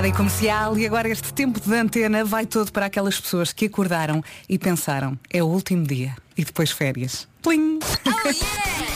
[0.00, 4.24] Rádio Comercial e agora este tempo de antena vai todo para aquelas pessoas que acordaram
[4.48, 7.28] e pensaram, é o último dia e depois férias.
[7.42, 7.78] Plim!
[8.06, 8.89] Oh yeah!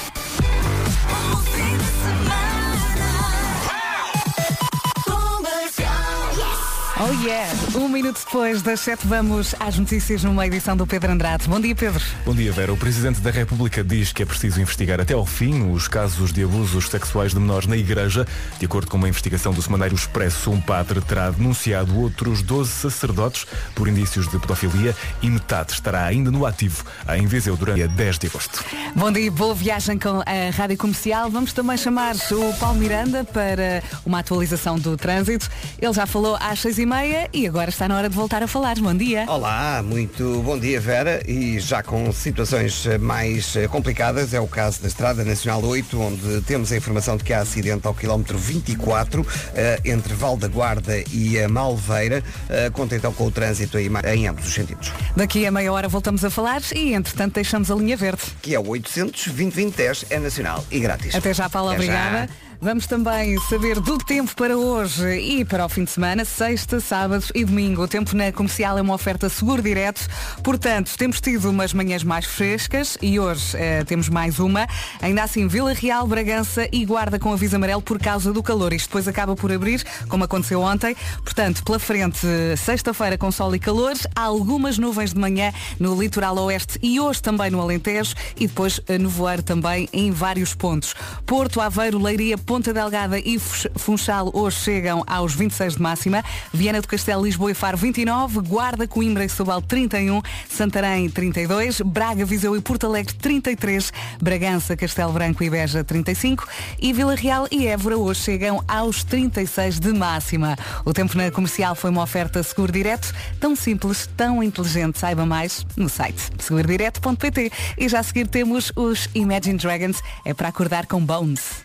[7.75, 11.47] Um minuto depois das sete vamos às notícias numa edição do Pedro Andrade.
[11.47, 12.03] Bom dia, Pedro.
[12.25, 12.73] Bom dia, Vera.
[12.73, 16.43] O Presidente da República diz que é preciso investigar até ao fim os casos de
[16.43, 18.27] abusos sexuais de menores na Igreja.
[18.59, 23.47] De acordo com uma investigação do Semanário Expresso, um padre terá denunciado outros 12 sacerdotes
[23.75, 28.19] por indícios de pedofilia e metade estará ainda no ativo em Viseu durante a 10
[28.19, 28.65] de agosto.
[28.97, 31.31] Bom dia, boa viagem com a Rádio Comercial.
[31.31, 35.51] Vamos também chamar o Paulo Miranda para uma atualização do trânsito.
[35.79, 36.94] Ele já falou às seis e meia
[37.33, 38.77] e agora está na hora de voltar a falar.
[38.77, 39.25] Bom dia.
[39.29, 44.81] Olá, muito bom dia Vera e já com situações mais eh, complicadas é o caso
[44.81, 49.27] da Estrada Nacional 8 onde temos a informação de que há acidente ao quilómetro 24
[49.57, 54.29] eh, entre Val da Guarda e a Malveira eh, conta então com o trânsito em
[54.29, 57.97] ambos os sentidos Daqui a meia hora voltamos a falar e entretanto deixamos a linha
[57.97, 58.23] verde.
[58.41, 62.29] que é o 800 2010 é nacional e grátis Até já, Paula, Até já.
[62.65, 67.27] Vamos também saber do tempo para hoje e para o fim de semana, sexta, sábado
[67.35, 67.83] e domingo.
[67.83, 70.09] O tempo na comercial é uma oferta seguro direto,
[70.43, 74.67] portanto, temos tido umas manhãs mais frescas e hoje eh, temos mais uma.
[75.03, 78.73] Ainda assim, Vila Real, Bragança e Guarda com aviso amarelo por causa do calor.
[78.73, 80.97] Isto depois acaba por abrir, como aconteceu ontem.
[81.23, 82.27] Portanto, pela frente,
[82.57, 87.21] sexta-feira com sol e calor, há algumas nuvens de manhã no litoral oeste e hoje
[87.21, 90.95] também no Alentejo e depois eh, nevoeiro também em vários pontos.
[91.27, 96.23] Porto, Aveiro, Leiria, Ponta Delgada e Funchal hoje chegam aos 26 de máxima.
[96.53, 102.25] Viana do Castelo, Lisboa e Faro 29, Guarda, Coimbra e Setúbal 31, Santarém 32, Braga,
[102.25, 106.47] Viseu e Porto Alegre 33, Bragança, Castelo Branco e Beja 35
[106.81, 110.55] e Vila Real e Évora hoje chegam aos 36 de máxima.
[110.85, 115.01] O tempo na comercial foi uma oferta seguro direto, tão simples, tão inteligente.
[115.01, 117.51] Saiba mais no site segurodireto.pt.
[117.77, 121.64] E já a seguir temos os Imagine Dragons, é para acordar com Bones.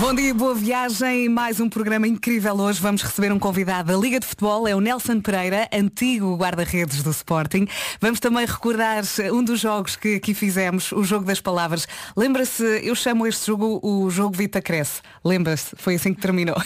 [0.00, 1.28] Bom dia, boa viagem.
[1.28, 2.80] Mais um programa incrível hoje.
[2.80, 7.10] Vamos receber um convidado da Liga de Futebol, é o Nelson Pereira, antigo guarda-redes do
[7.10, 7.66] Sporting.
[8.00, 9.02] Vamos também recordar
[9.32, 11.86] um dos jogos que aqui fizemos, o jogo das palavras.
[12.16, 15.00] Lembra-se, eu chamo este jogo o jogo Vita Cresce.
[15.24, 15.74] Lembra-se?
[15.76, 16.56] Foi assim que terminou.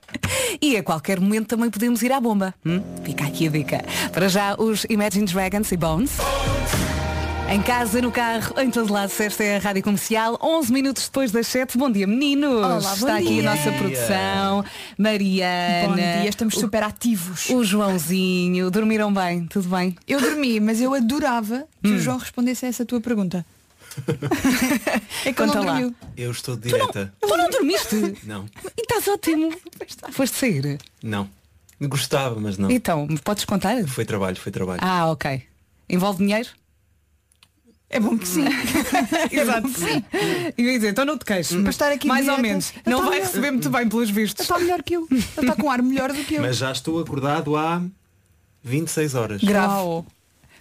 [0.60, 2.54] e a qualquer momento também podemos ir à bomba.
[2.66, 2.82] Hum?
[3.04, 3.84] Fica aqui a dica.
[4.12, 6.12] Para já, os Imagine Dragons e Bones.
[7.52, 11.30] Em casa, no carro, em todo lado, esta é a Rádio Comercial, 11 minutos depois
[11.30, 11.76] das 7.
[11.76, 12.50] Bom dia, meninos!
[12.50, 13.50] Olá, bom Está aqui dia.
[13.50, 14.64] a nossa produção,
[14.96, 15.88] Mariana.
[15.88, 17.50] Bom dia, estamos o- super ativos.
[17.50, 19.44] O Joãozinho, dormiram bem?
[19.46, 19.94] Tudo bem?
[20.08, 21.96] Eu dormi, mas eu adorava que Hum.
[21.96, 23.44] o João respondesse a essa tua pergunta.
[25.26, 25.72] é que Conta não lá.
[25.72, 25.94] dormiu.
[26.16, 27.12] Eu estou direta.
[27.20, 28.14] Tu não dormiste?
[28.24, 28.46] Não,
[28.78, 29.52] E estás ótimo.
[30.10, 30.78] Foste sair?
[31.02, 31.28] não.
[31.82, 32.70] Gostava, mas não.
[32.70, 33.76] Então, podes contar?
[33.88, 34.78] Foi trabalho, foi trabalho.
[34.82, 35.42] Ah, ok.
[35.90, 36.48] Envolve dinheiro?
[37.92, 38.44] É bom que sim.
[39.30, 39.68] Exato.
[40.56, 41.60] E eu ia dizer, então não te queixes.
[41.60, 42.72] Para estar aqui Mais ou menos.
[42.86, 43.26] Não vai melhor.
[43.26, 44.40] receber muito bem pelos vistos.
[44.40, 45.06] Ele está melhor que eu.
[45.10, 46.40] Ele está com um ar melhor do que eu.
[46.42, 47.82] Mas já estou acordado há
[48.64, 49.42] 26 horas.
[49.42, 49.72] Grave.
[49.74, 50.06] Uau.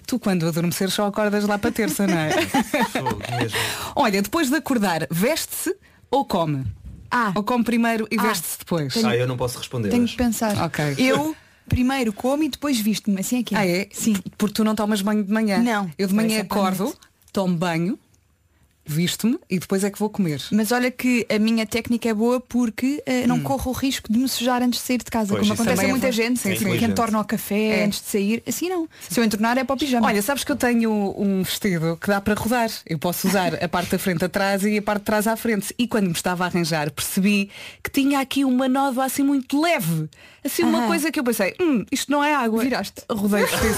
[0.06, 2.32] Tu quando adormecer só acordas lá para terça, não é?
[2.92, 3.58] Fogo mesmo.
[3.96, 5.74] Olha, depois de acordar, veste-se
[6.10, 6.66] ou come?
[7.10, 8.94] Ah, Ou come primeiro e Ah, veste-se depois?
[8.94, 9.90] tenho- Ah, eu não posso responder.
[9.90, 10.14] tenho hoje.
[10.14, 10.58] que pensar.
[10.66, 10.96] Ok.
[10.98, 11.36] Eu
[11.70, 13.20] primeiro como e depois visto-me.
[13.22, 13.58] Assim é que é.
[13.58, 13.88] Ah, é?
[13.94, 14.16] Sim.
[14.38, 15.60] Porque tu não tomas banho de manhã?
[15.60, 15.90] Não.
[15.98, 16.94] Eu de manhã acordo.
[17.32, 17.98] Tomo banho,
[18.86, 20.42] visto-me e depois é que vou comer.
[20.52, 24.18] Mas olha que a minha técnica é boa porque eh, não corro o risco de
[24.20, 25.30] me sujar antes de sair de casa.
[25.30, 26.84] Pois, como acontece a é muita ver- gente, sim, que sim.
[26.86, 27.86] entorna o café É.
[27.86, 28.44] antes de sair.
[28.48, 28.88] Assim não.
[29.10, 30.08] Se eu entornar é para o pijama.
[30.08, 32.70] Olha, sabes que eu tenho um vestido que dá para rodar.
[32.86, 35.74] Eu posso usar a parte da frente atrás e a parte de trás à frente.
[35.78, 37.50] E quando me estava a arranjar, percebi
[37.84, 40.10] que tinha aqui uma nódoa assim muito leve.
[40.44, 40.88] Assim, uma Aham.
[40.88, 42.64] coisa que eu pensei, hum, isto não é água.
[42.64, 43.04] Viraste.
[43.12, 43.76] Rodei o vestido.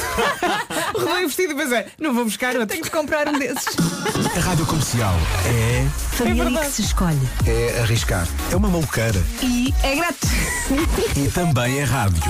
[0.95, 2.67] Rodei o vestido e pensei, não vou buscar outro.
[2.69, 3.65] tenho de comprar um desses.
[4.35, 7.17] A Rádio Comercial é, Família que se escolhe.
[7.47, 8.27] é arriscar.
[8.51, 9.19] É uma maluqueira.
[9.41, 10.29] E é grátis.
[11.17, 12.21] E também é rádio.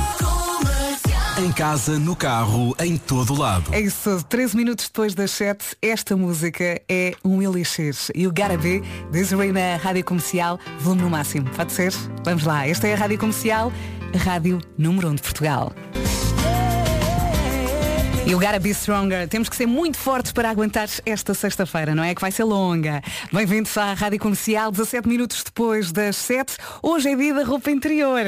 [1.38, 3.74] Em casa, no carro, em todo lado.
[3.74, 4.24] É isso tudo.
[4.24, 7.96] 13 minutos depois das 7, esta música é um elixir.
[8.16, 8.82] E o Be,
[9.12, 11.50] Desiree na Rádio Comercial, volume no máximo.
[11.50, 11.94] Pode ser?
[12.24, 12.66] Vamos lá.
[12.66, 13.74] Esta é a Rádio Comercial,
[14.14, 15.74] a Rádio número 1 de Portugal.
[18.26, 19.28] E o Gotta Be Stronger.
[19.28, 22.16] Temos que ser muito fortes para aguentar esta sexta-feira, não é?
[22.16, 23.02] Que vai ser longa.
[23.34, 26.56] Bem-vindos à Rádio Comercial, 17 minutos depois das 7.
[26.82, 28.24] Hoje é dia da roupa interior.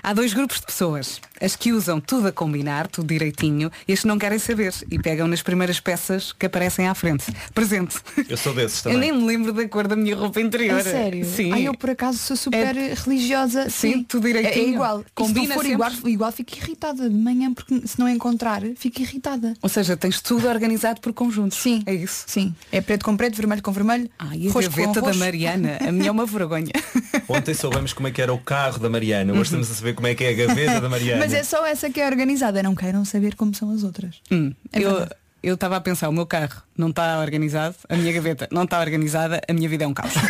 [0.00, 1.20] Há dois grupos de pessoas.
[1.42, 4.98] As que usam tudo a combinar, tudo direitinho, e as que não querem saber e
[4.98, 7.24] pegam nas primeiras peças que aparecem à frente.
[7.52, 7.96] Presente.
[8.28, 9.10] Eu sou desses Eu também.
[9.10, 10.78] nem me lembro da cor da minha roupa interior.
[10.78, 11.24] A sério?
[11.24, 11.52] Sim.
[11.52, 13.68] Ai, eu por acaso sou super religiosa.
[13.68, 14.64] Sim, tudo direitinho.
[14.64, 15.04] É, é igual.
[15.14, 15.72] Combina e se não for sempre.
[15.72, 19.54] igual, igual, fico irritada de manhã, porque se não encontrar, fico irritada.
[19.60, 21.58] Ou seja, tens tudo organizado por conjuntos.
[21.58, 21.82] Sim.
[21.86, 22.24] É isso.
[22.26, 22.54] Sim.
[22.70, 24.08] É preto com preto, vermelho com vermelho.
[24.18, 25.12] Ai, a roxo com gaveta da.
[25.14, 25.78] Mariana.
[25.80, 26.72] A minha é uma vergonha.
[27.28, 29.32] Ontem soubemos como é que era o carro da Mariana.
[29.32, 31.31] Hoje estamos a saber como é que é a gaveta da Mariana.
[31.32, 32.62] Mas é só essa que é organizada.
[32.62, 34.20] Não queiram saber como são as outras.
[34.30, 35.06] Hum, É eu
[35.42, 38.78] eu estava a pensar, o meu carro não está organizado, a minha gaveta não está
[38.78, 40.12] organizada, a minha vida é um caos.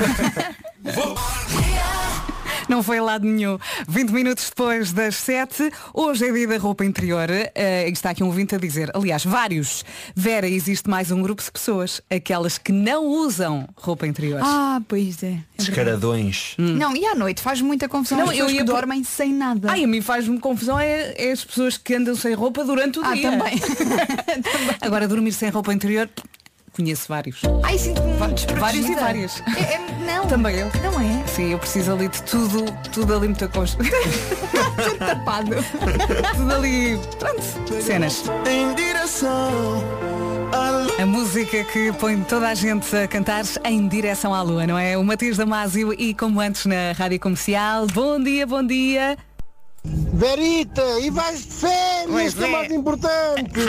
[2.68, 3.58] Não foi a lado nenhum.
[3.88, 7.28] 20 minutos depois das 7, hoje é dia da roupa interior.
[7.30, 9.84] Eh, está aqui um ouvinte a dizer, aliás, vários.
[10.14, 14.40] Vera, existe mais um grupo de pessoas, aquelas que não usam roupa interior.
[14.42, 15.26] Ah, pois é.
[15.26, 15.46] é verdade.
[15.58, 16.54] Descaradões.
[16.58, 18.18] Não, e à noite faz muita confusão.
[18.18, 19.70] Não, As pessoas eu ia que por- dormem sem nada.
[19.70, 23.04] Ai, a mim faz-me confusão é, é as pessoas que andam sem roupa durante o
[23.04, 23.30] ah, dia.
[23.30, 23.60] também.
[24.80, 26.08] Agora, dormir sem roupa interior,
[26.72, 27.40] conheço vários.
[27.62, 28.60] Ai, sinto-me desprotegida.
[28.60, 29.42] Vários e várias.
[29.56, 30.26] É- é- não.
[30.26, 30.70] Também eu.
[30.82, 31.26] Não é?
[31.26, 33.76] Sim, eu preciso ali de tudo, tudo ali muito aconcho.
[34.98, 35.50] Tapado.
[36.36, 36.98] tudo ali.
[37.18, 38.24] Pronto, cenas.
[40.98, 44.96] A música que põe toda a gente a cantar em direção à lua, não é?
[44.96, 47.86] O Matias Damasio e como antes na Rádio Comercial.
[47.86, 49.16] Bom dia, bom dia.
[49.84, 52.50] Verita, e vais de férias, que é é.
[52.52, 53.60] mais importante.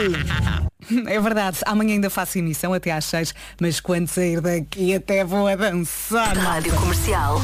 [1.06, 5.46] É verdade, amanhã ainda faço emissão até às 6, mas quando sair daqui até vou
[5.46, 6.36] a dançar.
[6.36, 7.40] Rádio Comercial.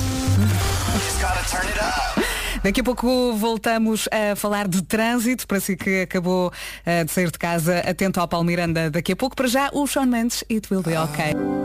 [2.62, 6.52] Daqui a pouco voltamos a falar de trânsito, para si que acabou
[6.84, 9.34] eh, de sair de casa, atento ao Palmiranda daqui a pouco.
[9.34, 11.59] Para já, o Sean Mendes, It Will Be Okay.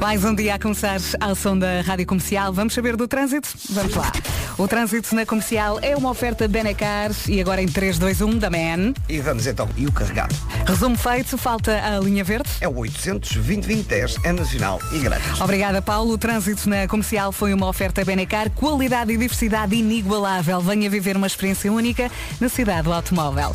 [0.00, 2.52] Mais um dia a começar ao som da Rádio Comercial.
[2.52, 3.48] Vamos saber do trânsito?
[3.70, 4.12] Vamos lá.
[4.56, 8.48] O trânsito na comercial é uma oferta Benecar e agora em 3, 2, 1 da
[8.48, 8.94] Man.
[9.08, 10.34] E vamos então, e o carregado?
[10.66, 12.48] Resumo feito, falta a linha verde.
[12.60, 15.40] É o 800 2010 é nacional e grátis.
[15.40, 16.12] Obrigada, Paulo.
[16.12, 20.60] O trânsito na comercial foi uma oferta Benecar, qualidade e diversidade inigualável.
[20.60, 22.10] Venha viver uma experiência única
[22.40, 23.54] na cidade do automóvel.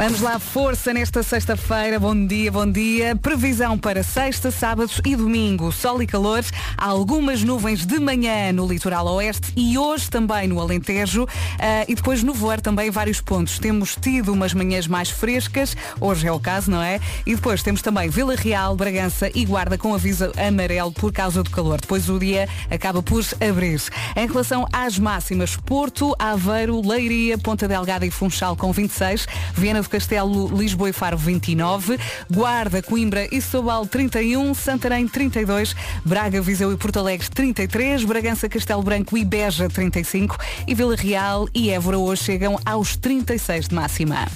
[0.00, 2.00] Vamos lá, força nesta sexta-feira.
[2.00, 3.14] Bom dia, bom dia.
[3.14, 5.70] Previsão para sexta, sábados e domingo.
[5.70, 6.42] Sol e calor.
[6.74, 11.28] Algumas nuvens de manhã no litoral oeste e hoje também no Alentejo.
[11.58, 13.58] Ah, e depois no voar também vários pontos.
[13.58, 15.76] Temos tido umas manhãs mais frescas.
[16.00, 16.98] Hoje é o caso, não é?
[17.26, 21.50] E depois temos também Vila Real, Bragança e Guarda com aviso amarelo por causa do
[21.50, 21.78] calor.
[21.78, 23.82] Depois o dia acaba por abrir.
[24.16, 29.26] Em relação às máximas, Porto, Aveiro, Leiria, Ponta Delgada e Funchal com 26,
[29.60, 31.98] Viana do Castelo, Lisboa e Faro 29,
[32.30, 38.82] Guarda, Coimbra e Sobal 31, Santarém 32, Braga, Viseu e Porto Alegre 33, Bragança, Castelo
[38.82, 44.26] Branco e Beja 35 e Vila Real e Évora hoje chegam aos 36 de máxima.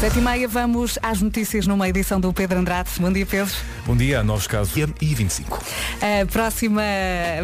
[0.00, 2.88] Sete e meia, vamos às notícias numa edição do Pedro Andrade.
[3.00, 3.52] Bom dia, Pedro.
[3.84, 5.60] Bom dia, novos casos e 25.
[6.00, 6.82] A próxima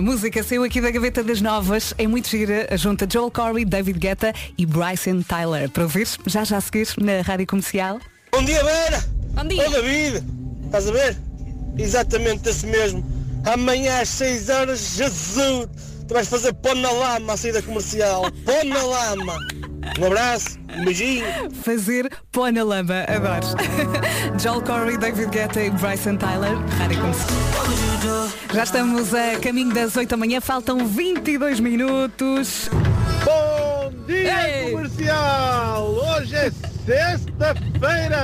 [0.00, 1.92] música saiu aqui da Gaveta das Novas.
[1.98, 2.68] É muito gira.
[2.76, 5.68] Junta Joel Corey, David Guetta e Bryson Tyler.
[5.68, 7.98] Para ouvir, já já a seguir na Rádio Comercial.
[8.30, 9.04] Bom dia, Vera.
[9.34, 9.66] Bom dia.
[9.66, 10.24] Ô, David.
[10.66, 11.16] Estás a ver?
[11.76, 13.04] Exatamente esse mesmo.
[13.44, 15.68] Amanhã às 6 horas, Jesus.
[16.06, 18.30] Tu vais fazer pão na lama à saída comercial.
[18.44, 19.38] Pão na lama.
[19.98, 21.24] Um abraço, um beijinho.
[21.62, 23.04] Fazer pó na lama.
[23.08, 23.46] Adoro.
[24.40, 26.56] Joel Corey, David Guetta e Bryson Tyler.
[26.78, 28.28] Rádio Comercial.
[28.52, 30.40] Já estamos a caminho das 8 da manhã.
[30.40, 32.68] Faltam 22 minutos.
[33.24, 34.70] Bom dia, Ei!
[34.72, 35.86] comercial.
[35.90, 36.50] Hoje é
[36.84, 38.22] sexta-feira.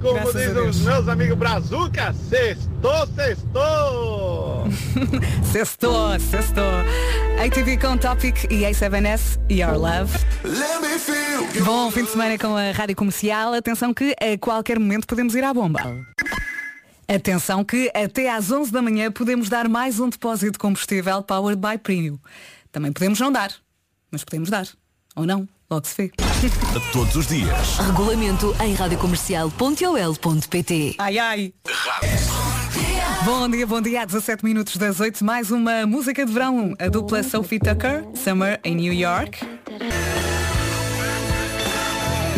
[0.00, 4.66] Como Graças dizem os meus amigos Brazuca, sextou, sextou.
[5.52, 6.64] Sextou, sextou.
[7.44, 10.12] ATV com Topic e A7S, Your Love.
[11.64, 13.54] Bom fim de semana com a Rádio Comercial.
[13.54, 15.80] Atenção que a qualquer momento podemos ir à bomba.
[17.08, 21.60] Atenção que até às 11 da manhã podemos dar mais um depósito de combustível Powered
[21.60, 22.18] by Premium.
[22.72, 23.52] Também podemos não dar,
[24.10, 24.66] mas podemos dar.
[25.14, 26.10] Ou não, logo se vê.
[26.92, 27.78] Todos os dias.
[27.78, 31.52] Regulamento em radiocomercial.ol.pt Ai ai.
[33.24, 34.02] Bom dia, bom dia.
[34.02, 35.24] Há 17 minutos das 8.
[35.24, 36.74] Mais uma música de verão.
[36.78, 39.55] A dupla Sophie Tucker, Summer em New York.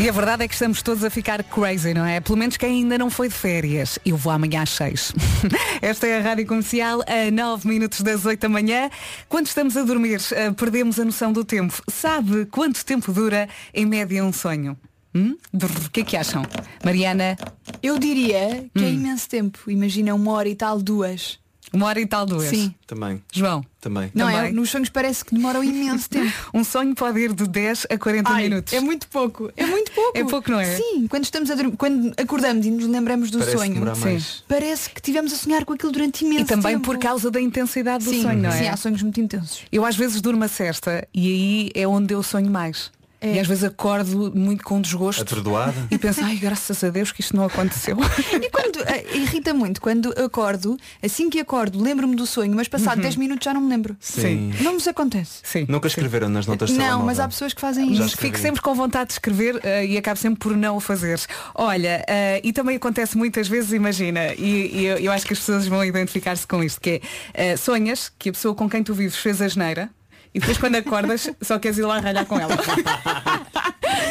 [0.00, 2.20] E a verdade é que estamos todos a ficar crazy, não é?
[2.20, 3.98] Pelo menos quem ainda não foi de férias.
[4.06, 5.12] Eu vou amanhã às 6.
[5.82, 8.90] Esta é a Rádio Comercial, a 9 minutos das 8 da manhã.
[9.28, 11.82] Quando estamos a dormir, eh, perdemos a noção do tempo.
[11.90, 14.78] Sabe quanto tempo dura, em média, um sonho?
[15.12, 15.36] Hum?
[15.52, 16.44] O que é que acham?
[16.84, 17.36] Mariana,
[17.82, 19.68] Eu diria que é imenso tempo.
[19.68, 21.40] Imagina uma hora e tal, duas.
[21.72, 22.48] Uma hora e tal duas.
[22.48, 22.74] Sim.
[22.86, 24.10] Também, João, também.
[24.14, 24.36] Não é?
[24.36, 24.52] Também.
[24.52, 26.32] Nos sonhos parece que demoram imenso tempo.
[26.54, 28.72] um sonho pode ir de 10 a 40 Ai, minutos.
[28.72, 29.50] É muito pouco.
[29.56, 30.12] É muito pouco.
[30.18, 30.76] É pouco, não é?
[30.76, 34.04] Sim, quando estamos a dormir, quando acordamos e nos lembramos do Parece sonho, demorar Sim.
[34.04, 34.44] mais.
[34.48, 36.84] parece que tivemos a sonhar com aquilo durante imenso E também tempo.
[36.84, 38.58] por causa da intensidade do sim, sonho, não é?
[38.58, 39.62] Sim, há sonhos muito intensos.
[39.70, 42.90] Eu às vezes durmo a cesta e aí é onde eu sonho mais.
[43.20, 43.34] É.
[43.34, 45.22] E às vezes acordo muito com desgosto.
[45.22, 45.74] Atordoada.
[45.90, 47.96] E penso, ai, graças a Deus que isto não aconteceu.
[48.40, 53.00] E quando eh, irrita muito, quando acordo, assim que acordo, lembro-me do sonho, mas passado
[53.00, 53.96] 10 minutos já não me lembro.
[53.98, 54.52] Sim.
[54.60, 55.40] Não nos acontece.
[55.42, 55.66] Sim.
[55.68, 58.14] Nunca escreveram nas notas de Não, mas há pessoas que fazem Já isso.
[58.14, 58.28] escrevi.
[58.34, 61.20] Fico sempre com vontade de escrever eh, e acabo sempre por não o fazer.
[61.54, 65.38] Olha, eh, e também acontece muitas vezes, imagina, e, e eu, eu acho que as
[65.38, 67.02] pessoas vão identificar-se com isto, que
[67.34, 69.90] é sonhas que a pessoa com quem tu vives fez a geneira
[70.38, 72.54] e depois quando acordas só queres ir lá ralhar com ela.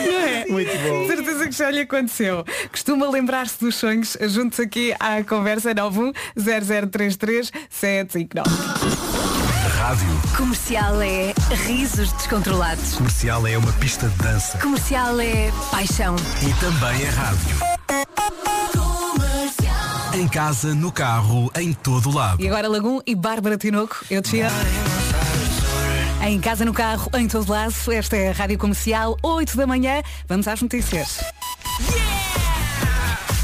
[0.06, 0.46] Não é?
[0.48, 1.08] Muito bom.
[1.08, 2.44] Certeza que já lhe aconteceu.
[2.70, 8.44] Costuma lembrar-se dos sonhos, juntos aqui à conversa 910033759.
[9.80, 11.34] Rádio Comercial é
[11.66, 12.96] risos descontrolados.
[12.96, 16.16] comercial é uma pista de dança Comercial é paixão.
[16.42, 17.58] e também é rádio.
[20.14, 22.42] Em casa, no carro, em todo lado.
[22.42, 24.56] E agora Lagum e Bárbara Tinoco, eu te amo.
[26.28, 30.04] Em casa, no carro, em todo lado, esta é a Rádio Comercial, 8 da manhã.
[30.28, 31.24] Vamos às notícias.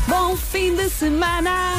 [0.05, 1.75] Bom fim de semana!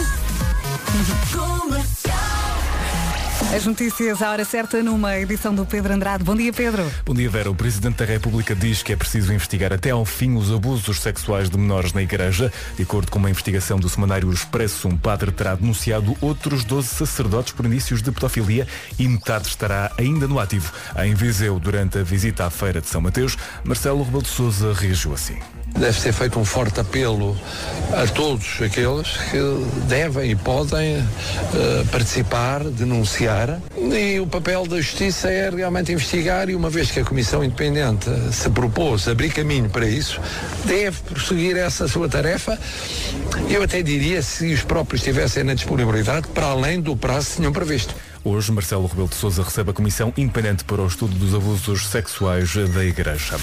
[3.54, 6.24] As notícias à hora certa numa edição do Pedro Andrade.
[6.24, 6.90] Bom dia, Pedro.
[7.06, 7.48] Bom dia, Vera.
[7.48, 11.48] O Presidente da República diz que é preciso investigar até ao fim os abusos sexuais
[11.48, 12.52] de menores na Igreja.
[12.76, 17.52] De acordo com uma investigação do semanário Expresso, um padre terá denunciado outros 12 sacerdotes
[17.52, 18.66] por indícios de pedofilia
[18.98, 20.72] e metade estará ainda no ativo.
[21.04, 25.14] Em Viseu, durante a visita à Feira de São Mateus, Marcelo Rebelo de Sousa reagiu
[25.14, 25.38] assim.
[25.78, 27.36] Deve ser feito um forte apelo
[27.92, 29.38] a todos aqueles que
[29.88, 33.60] devem e podem eh, participar, denunciar.
[33.76, 38.08] E o papel da Justiça é realmente investigar e uma vez que a Comissão Independente
[38.32, 40.20] se propôs abrir caminho para isso,
[40.64, 42.58] deve prosseguir essa sua tarefa.
[43.48, 47.52] Eu até diria, se os próprios estivessem na disponibilidade, para além do prazo que tinham
[47.52, 47.94] previsto.
[48.26, 52.54] Hoje, Marcelo Rebelo de Sousa recebe a Comissão Independente para o Estudo dos Abusos Sexuais
[52.72, 53.36] da Igreja.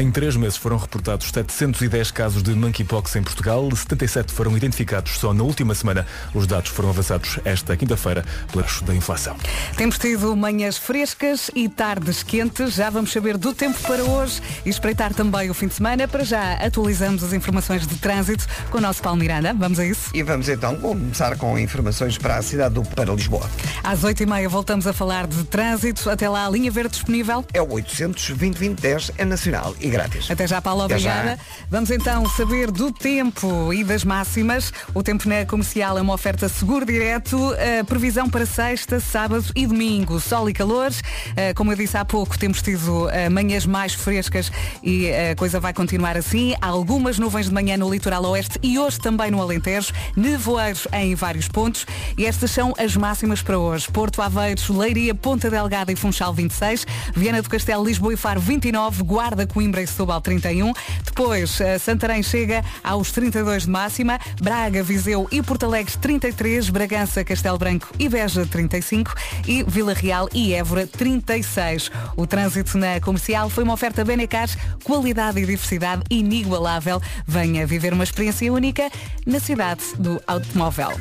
[0.00, 5.34] Em três meses foram reportados 710 casos de monkeypox em Portugal, 77 foram identificados só
[5.34, 6.06] na última semana.
[6.32, 8.24] Os dados foram avançados esta quinta-feira
[8.56, 9.36] eixo da inflação.
[9.76, 12.72] Temos tido manhãs frescas e tardes quentes.
[12.72, 16.08] Já vamos saber do tempo para hoje e espreitar também o fim de semana.
[16.08, 19.52] Para já atualizamos as informações de trânsito com o nosso Paulo Miranda.
[19.52, 20.10] Vamos a isso?
[20.14, 23.50] E vamos então começar com informações para a cidade do para Lisboa.
[23.84, 26.08] Às 8h30 voltamos a falar de trânsito.
[26.10, 27.44] Até lá, a linha verde disponível.
[27.52, 28.80] É o 820
[29.18, 30.30] é nacional e grátis.
[30.30, 31.12] Até já, Paulo, Até já.
[31.14, 31.40] obrigada.
[31.70, 34.72] Vamos então saber do tempo e das máximas.
[34.94, 37.36] O tempo na comercial é uma oferta seguro direto.
[37.80, 40.20] A previsão para sexta, sábado e domingo.
[40.20, 41.02] Sol e calores.
[41.36, 44.50] Eh, Como eu disse há pouco, temos tido eh, manhãs mais frescas
[44.82, 46.54] e a coisa vai continuar assim.
[46.60, 49.92] Há algumas nuvens de manhã no litoral oeste e hoje também no Alentejo.
[50.16, 51.86] Nevoeiros em vários pontos.
[52.16, 53.88] E estas são as máximas para hoje.
[53.90, 56.86] Porto Aveiros, Leiria, Ponta Delgada e Funchal 26.
[57.14, 59.02] Viana do Castelo, Lisboa e Faro 29.
[59.02, 60.72] Guarda, Coimbra e Setúbal 31.
[61.04, 64.18] Depois, eh, Santarém chega aos 32 de máxima.
[64.40, 66.68] Braga, Viseu e Porto Alegre 33.
[66.68, 69.14] Bragança, Castelo Branco e Beja 35.
[69.46, 71.90] E Vila Real e Évora 36.
[72.16, 74.48] O trânsito na comercial foi uma oferta Benecar,
[74.84, 77.00] qualidade e diversidade inigualável.
[77.26, 78.90] Venha viver uma experiência única
[79.26, 80.92] na cidade do automóvel.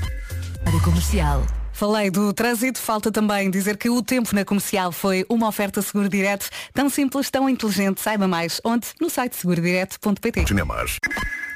[0.65, 1.60] Rádio Comercial.
[1.81, 6.07] Falei do trânsito, falta também dizer que o tempo na comercial foi uma oferta seguro
[6.07, 7.99] direto, tão simples, tão inteligente.
[7.99, 8.85] Saiba mais onde?
[9.01, 10.45] No site segurodireto.pt.
[10.47, 10.97] Cinemas.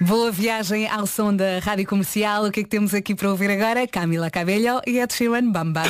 [0.02, 2.46] Boa viagem ao som da Rádio Comercial.
[2.46, 3.88] O que é que temos aqui para ouvir agora?
[3.88, 5.84] Camila Cabello e Ed Sheeran Bam Bam.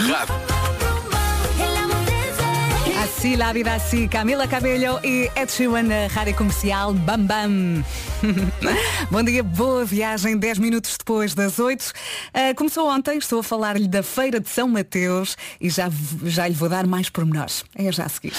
[3.25, 7.83] Assim la vida assim, Camila Cabello e Ed Sheeran na Rádio Comercial Bam Bam.
[9.09, 11.91] Bom dia, boa viagem, 10 minutos depois das 8.
[12.31, 15.89] Ah, começou ontem, estou a falar-lhe da Feira de São Mateus e já,
[16.23, 17.65] já lhe vou dar mais pormenores.
[17.73, 18.33] É já a seguir.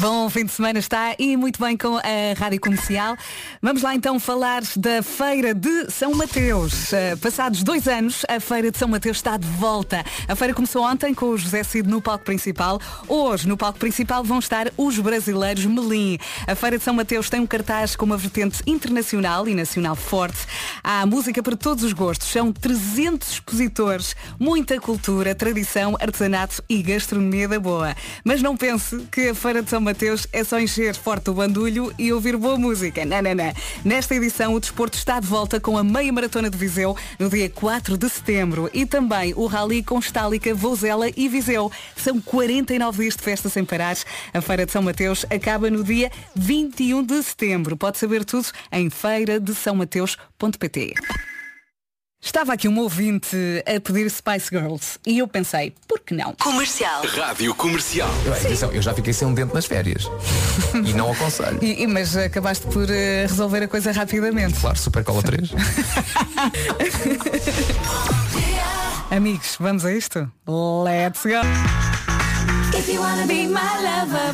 [0.00, 3.16] Bom fim de semana está e muito bem com a Rádio Comercial.
[3.60, 6.90] Vamos lá então falar da Feira de São Mateus.
[6.92, 10.02] Uh, passados dois anos, a Feira de São Mateus está de volta.
[10.26, 12.80] A feira começou ontem com o José Cid no palco principal.
[13.08, 16.18] Hoje, no palco principal, vão estar os brasileiros Melim.
[16.46, 20.38] A Feira de São Mateus tem um cartaz com uma vertente internacional e nacional forte.
[20.82, 22.28] Há música para todos os gostos.
[22.28, 27.94] São 300 expositores, muita cultura, tradição, artesanato e gastronomia da boa.
[28.24, 31.92] Mas não pense que a Feira de São Mateus é só encher forte o bandulho
[31.98, 33.04] e ouvir boa música.
[33.04, 33.52] Não, não, não.
[33.84, 37.48] Nesta edição, o desporto está de volta com a meia maratona de Viseu no dia
[37.50, 41.70] 4 de setembro e também o Rally Constálica, Vozela e Viseu.
[41.96, 42.20] São
[42.74, 43.96] 49 dias de festa sem parar.
[44.32, 47.76] A Feira de São Mateus acaba no dia 21 de setembro.
[47.76, 50.94] Pode saber tudo em feira de São Mateus.pt.
[52.20, 56.34] Estava aqui um ouvinte a pedir Spice Girls e eu pensei, por que não?
[56.36, 57.02] Comercial.
[57.06, 58.08] Rádio Comercial.
[58.34, 60.04] Atenção, eu já fiquei sem um dente nas férias.
[60.86, 61.58] e não aconselho.
[61.62, 64.58] E, e- mas acabaste por eh, resolver a coisa rapidamente.
[64.58, 65.50] Claro, Super Cola 3.
[69.10, 70.20] Amigos, vamos a isto?
[70.48, 71.93] Let's go!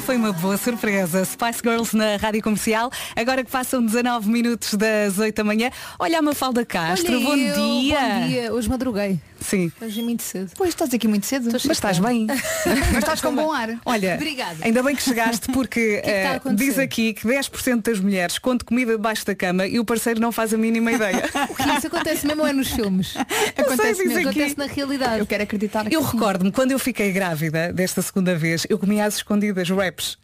[0.06, 1.24] Foi uma boa surpresa.
[1.24, 2.90] Spice Girls na Rádio Comercial.
[3.14, 5.70] Agora que passam 19 minutos das 8 da manhã.
[5.98, 7.16] Olha a Mafalda Castro.
[7.16, 7.98] Olha bom, eu, dia.
[8.00, 8.52] Bom dia.
[8.52, 9.20] Hoje madruguei.
[9.40, 9.72] Sim.
[9.80, 10.52] Hoje é muito cedo.
[10.56, 11.48] Pois estás aqui muito cedo.
[11.52, 12.26] Mas estás bem.
[12.92, 13.70] Mas estás com bom ar.
[13.84, 14.58] Olha, Obrigada.
[14.62, 18.38] ainda bem que chegaste porque que está a eh, diz aqui que 10% das mulheres
[18.38, 21.28] contam comida debaixo da cama e o parceiro não faz a mínima ideia.
[21.60, 23.14] Que isso acontece mesmo é nos filmes.
[23.56, 24.28] Acontece mesmo.
[24.28, 24.28] aqui.
[24.28, 25.18] Acontece na realidade.
[25.18, 29.16] Eu quero acreditar Eu recordo-me, quando eu fiquei grávida desta segunda vez, eu comia às
[29.16, 30.18] escondidas wraps.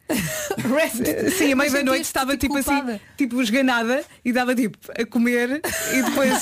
[1.36, 5.60] Sim, a meio da noite estava tipo assim, tipo esganada e dava tipo a comer
[5.92, 6.40] e depois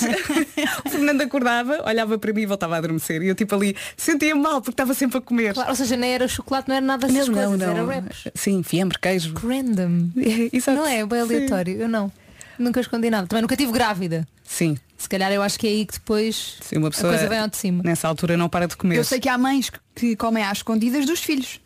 [0.85, 3.21] o Fernando acordava, olhava para mim e voltava a adormecer.
[3.21, 5.53] E eu tipo ali sentia mal porque estava sempre a comer.
[5.53, 7.73] Claro, ou seja, nem era chocolate, não era nada dessas Não, não, coisas, não.
[7.75, 8.23] era wraps.
[8.33, 9.33] Sim, fiambre, queijo.
[9.35, 10.09] Random.
[10.51, 10.77] Exato.
[10.77, 11.05] Não é?
[11.05, 11.77] Bem aleatório.
[11.81, 12.11] Eu não.
[12.57, 13.27] Nunca escondi nada.
[13.27, 14.25] Também nunca tive grávida.
[14.43, 14.77] Sim.
[14.97, 17.39] Se calhar eu acho que é aí que depois Sim, uma pessoa a coisa vem
[17.39, 17.83] ao de cima.
[17.83, 18.95] nessa altura não para de comer.
[18.97, 21.59] Eu sei que há mães que- que comem às escondidas dos filhos.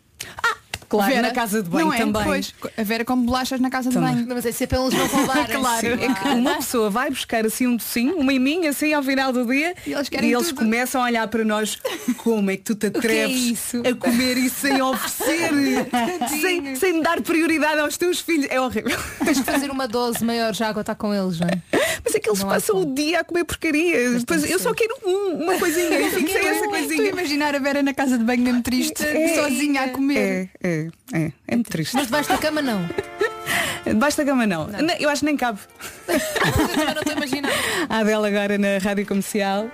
[0.90, 1.98] Claro, na casa de banho não é?
[1.98, 2.22] também.
[2.24, 4.10] Pois, a Vera come bolachas na casa Também.
[4.10, 4.34] de banho.
[4.34, 5.56] Mas é sempre eles não roubarem.
[5.60, 5.86] Claro.
[5.86, 9.44] É que uma pessoa vai buscar assim um docinho, uma miminha assim ao final do
[9.46, 10.54] dia E eles querem tudo.
[10.54, 11.78] começam a olhar para nós
[12.18, 13.82] como é que tu te é atreves isso?
[13.86, 15.50] a comer isso sem oferecer,
[16.40, 18.46] sem, sem dar prioridade aos teus filhos.
[18.50, 18.98] É horrível.
[19.24, 21.60] Tens que fazer uma dose maior já agora está com eles, não é?
[22.04, 24.18] Mas é que eles Não passam o dia a comer porcaria.
[24.18, 27.08] Depois, eu só quero um- uma coisinha e fico sem essa Estou a coisinha.
[27.10, 29.34] imaginar a Vera na casa de banho mesmo triste, É.
[29.34, 30.50] sozinha a comer.
[30.62, 30.79] É, é,
[31.12, 31.94] é, é muito triste.
[31.94, 32.88] Mas debaixo da cama não.
[33.84, 34.66] Debaixo da cama não.
[34.66, 35.58] Não, Eu acho que nem cabe.
[36.08, 37.50] Eu não estou a imaginar.
[37.88, 39.70] A Adele agora na rádio comercial.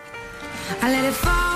[0.81, 1.56] Pois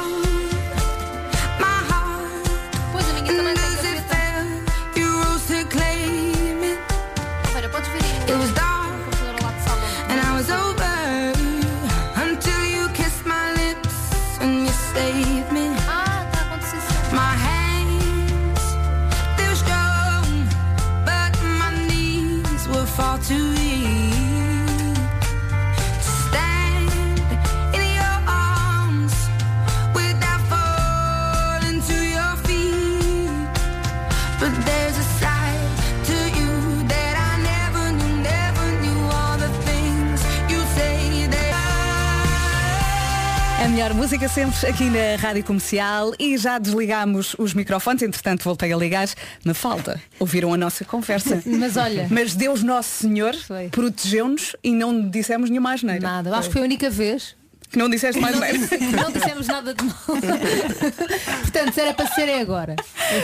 [44.11, 49.09] música sempre aqui na Rádio Comercial e já desligámos os microfones, entretanto voltei a ligar,
[49.45, 50.01] me falta.
[50.19, 51.41] Ouviram a nossa conversa.
[51.47, 52.09] Mas olha.
[52.11, 53.37] Mas Deus Nosso Senhor
[53.71, 56.01] protegeu-nos e não dissemos nenhuma asneira.
[56.01, 56.37] Nada.
[56.37, 57.37] Acho que foi a única vez.
[57.71, 58.53] Que não disseste mais nada.
[58.53, 59.95] Não dissemos nada de mal.
[61.43, 62.75] Portanto, se era para ser é agora.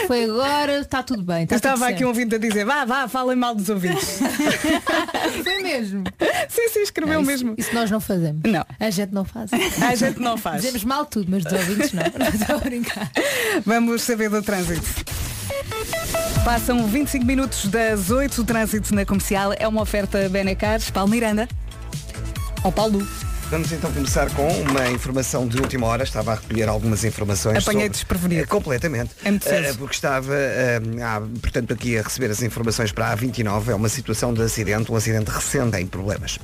[0.07, 1.43] Foi agora, está tudo bem.
[1.43, 4.19] Está Estava tudo aqui um ouvinte a dizer, vá, vá, falem mal dos ouvintes.
[5.43, 6.03] Foi mesmo.
[6.47, 7.55] sim, sim, escreveu Não, isso, mesmo.
[7.57, 8.41] Isso nós não fazemos.
[8.45, 8.65] Não.
[8.79, 9.51] A gente não faz.
[9.81, 10.61] A gente não faz.
[10.61, 12.03] Dizemos mal tudo, mas dos ouvintes não.
[12.03, 13.11] Não estou a brincar.
[13.65, 14.87] Vamos saber do trânsito.
[16.45, 21.49] Passam 25 minutos das 8, o trânsito na comercial é uma oferta Benecars, Paulo Miranda.
[22.63, 23.05] Ao Paulo.
[23.49, 26.03] Vamos então começar com uma informação de última hora.
[26.03, 27.63] Estava a recolher algumas informações.
[27.65, 28.41] Apanhei desprevenido.
[28.41, 29.11] Eh, completamente.
[29.23, 29.47] É muito.
[29.47, 30.33] Eh, porque estava,
[31.01, 33.69] ah, portanto, aqui a receber as informações para a A29.
[33.69, 36.37] É uma situação de acidente, um acidente recente em problemas.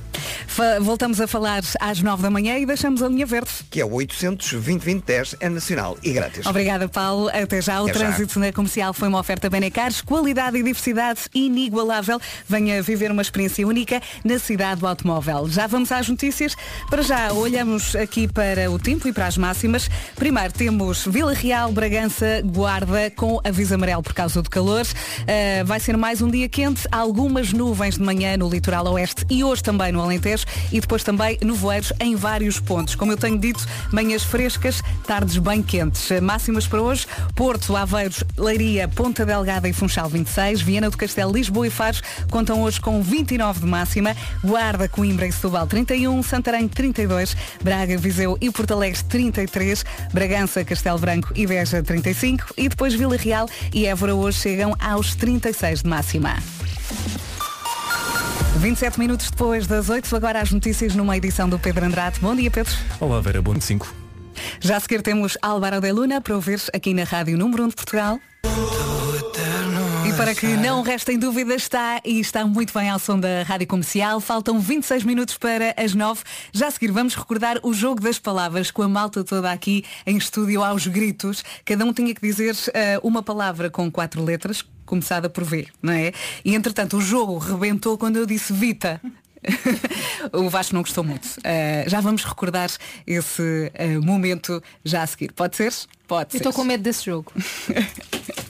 [0.46, 3.50] Fa- voltamos a falar às 9 da manhã e deixamos a linha verde.
[3.70, 6.46] Que é o 800 2010 é nacional e grátis.
[6.46, 7.28] Obrigada, Paulo.
[7.28, 7.82] Até já.
[7.82, 8.06] O Até já.
[8.06, 12.18] trânsito na comercial foi uma oferta Benecars, qualidade e diversidade inigualável.
[12.48, 15.46] Venha viver uma experiência única na cidade do automóvel.
[15.50, 16.56] Já vamos às notícias.
[16.94, 19.90] Para já, olhamos aqui para o tempo e para as máximas.
[20.14, 24.82] Primeiro temos Vila Real, Bragança, Guarda com aviso amarelo por causa do calor.
[24.86, 29.42] Uh, vai ser mais um dia quente, algumas nuvens de manhã no litoral oeste e
[29.42, 32.94] hoje também no Alentejo e depois também nevoeiros em vários pontos.
[32.94, 36.08] Como eu tenho dito, manhãs frescas, tardes bem quentes.
[36.10, 41.32] Uh, Máximas para hoje, Porto, Aveiros, Leiria, Ponta Delgada e Funchal 26, Viana do Castelo,
[41.32, 46.68] Lisboa e Faros contam hoje com 29 de máxima, Guarda, Coimbra e Setúbal 31, Santarém
[46.92, 52.94] 32, Braga, Viseu e Porto Alegre 33, Bragança, Castelo Branco e Beja 35 e depois
[52.94, 56.36] Vila Real e Évora hoje chegam aos 36 de máxima.
[58.58, 62.20] 27 minutos depois das 8, agora as notícias numa edição do Pedro Andrade.
[62.20, 62.74] Bom dia, Pedro.
[63.00, 63.94] Olá, Vera, bom 5.
[64.60, 67.74] Já a seguir temos Álvaro de Luna para ouvir aqui na Rádio Número 1 de
[67.76, 68.20] Portugal.
[70.16, 74.20] Para que não restem dúvidas, está e está muito bem ao som da Rádio Comercial.
[74.20, 76.22] Faltam 26 minutos para as 9.
[76.52, 80.16] Já a seguir vamos recordar o jogo das palavras com a malta toda aqui em
[80.16, 81.44] estúdio aos gritos.
[81.64, 85.92] Cada um tinha que dizer eh, uma palavra com quatro letras, começada por V, não
[85.92, 86.12] é?
[86.44, 89.00] E entretanto o jogo rebentou quando eu disse Vita.
[90.32, 91.28] o Vasco não gostou muito.
[91.44, 92.70] Eh, já vamos recordar
[93.06, 95.32] esse eh, momento já a seguir.
[95.32, 95.72] Pode ser?
[96.06, 96.36] Pode Eu ser.
[96.38, 97.32] estou com medo desse jogo.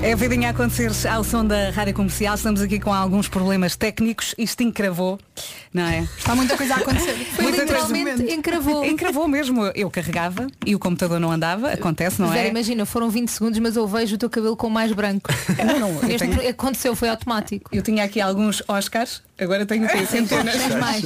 [0.00, 2.34] É a vidinha a acontecer ao som da Rádio Comercial.
[2.36, 4.32] Estamos aqui com alguns problemas técnicos.
[4.38, 5.18] Isto encravou,
[5.74, 6.06] não é?
[6.16, 7.14] Está muita coisa a acontecer.
[7.34, 8.32] Foi Muita literalmente coisa.
[8.32, 8.84] encravou.
[8.86, 9.66] Encravou mesmo.
[9.74, 11.72] Eu carregava e o computador não andava.
[11.72, 12.46] Acontece, não é?
[12.48, 15.30] imagina, foram 20 segundos, mas eu vejo o teu cabelo com mais branco.
[15.58, 17.68] Não, não, tenho- aconteceu, foi automático.
[17.74, 20.54] Eu tinha aqui alguns Oscars, agora tenho aqui centenas.
[20.56, 21.02] Tens mais.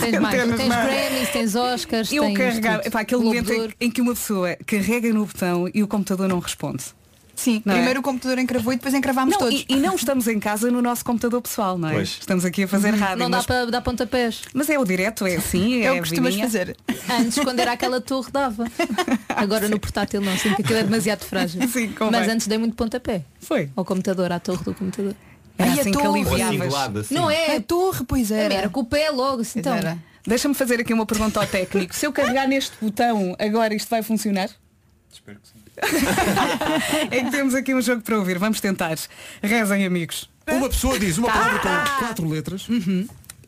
[0.00, 0.56] Tens mais.
[0.56, 0.68] Tens.
[0.68, 5.12] Grammys, tens Oscars, Eu tens carregava, epá, aquele momento em, em que uma pessoa carrega
[5.12, 6.84] no botão e o computador não responde.
[7.38, 7.76] Sim, Não é?
[7.76, 9.60] primeiro o computador encravou e depois encravámos Não, todos.
[9.60, 11.92] e, e não estamos em casa no nosso computador pessoal, não é?
[11.94, 12.16] Pois.
[12.18, 13.18] Estamos aqui a fazer rádio.
[13.18, 14.42] Não dá mas, para dar pontapés.
[14.52, 16.46] mas é o direto, é assim, É é o que costumas vidinha.
[16.46, 16.76] fazer.
[17.08, 18.64] Antes, quando era aquela torre, dava.
[19.28, 21.60] Agora no portátil não, sinto que aquilo é demasiado frágil.
[21.68, 21.94] Sim.
[22.10, 23.22] Mas antes dei muito pontapé.
[23.40, 23.70] Foi.
[23.76, 25.14] Ao computador, à torre do computador.
[25.56, 26.68] Era Ai, assim que assim aliviavas.
[26.68, 27.14] de lado, assim.
[27.14, 27.56] Não é?
[27.56, 28.68] A torre, pois Era, era.
[28.68, 29.76] com o pé logo, assim, então.
[30.26, 31.94] Deixa-me fazer aqui uma pergunta ao técnico.
[31.94, 34.50] Se eu carregar neste botão, agora isto vai funcionar?
[35.12, 35.58] Espero que sim.
[37.10, 38.38] É que temos aqui um jogo para ouvir.
[38.38, 38.96] Vamos tentar.
[39.42, 40.28] Rezem, amigos.
[40.46, 41.68] Uma pessoa diz uma palavra com
[41.98, 42.66] quatro letras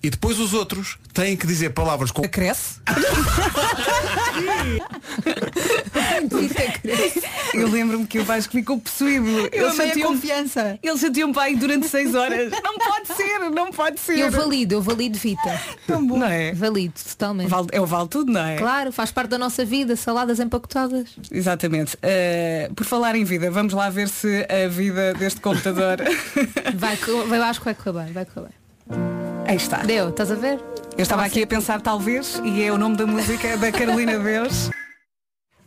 [0.03, 2.23] e depois os outros têm que dizer palavras com.
[2.23, 2.81] Cresce?
[7.55, 9.27] Eu lembro-me que o Vasco ficou possuído.
[9.53, 10.79] Eu Ele amei a confiança.
[10.83, 12.53] Ele chateou-me pai durante seis horas.
[12.63, 14.19] Não pode ser, não pode ser.
[14.19, 15.61] Eu valido, eu valido Vita.
[15.89, 16.53] Não é?
[16.53, 17.49] Valido, totalmente.
[17.49, 18.57] Vale- é o vale tudo, não é?
[18.57, 21.09] Claro, faz parte da nossa vida, saladas empacotadas.
[21.31, 21.97] Exatamente.
[21.97, 25.99] Uh, por falar em vida, vamos lá ver se a vida deste computador.
[26.77, 28.99] Vai, vai, acho que vai correr bem, vai correr bem.
[29.47, 29.79] Aí está.
[29.79, 30.61] Deu, estás a ver?
[30.97, 34.71] Eu estava aqui a pensar talvez, e é o nome da música da Carolina Deus.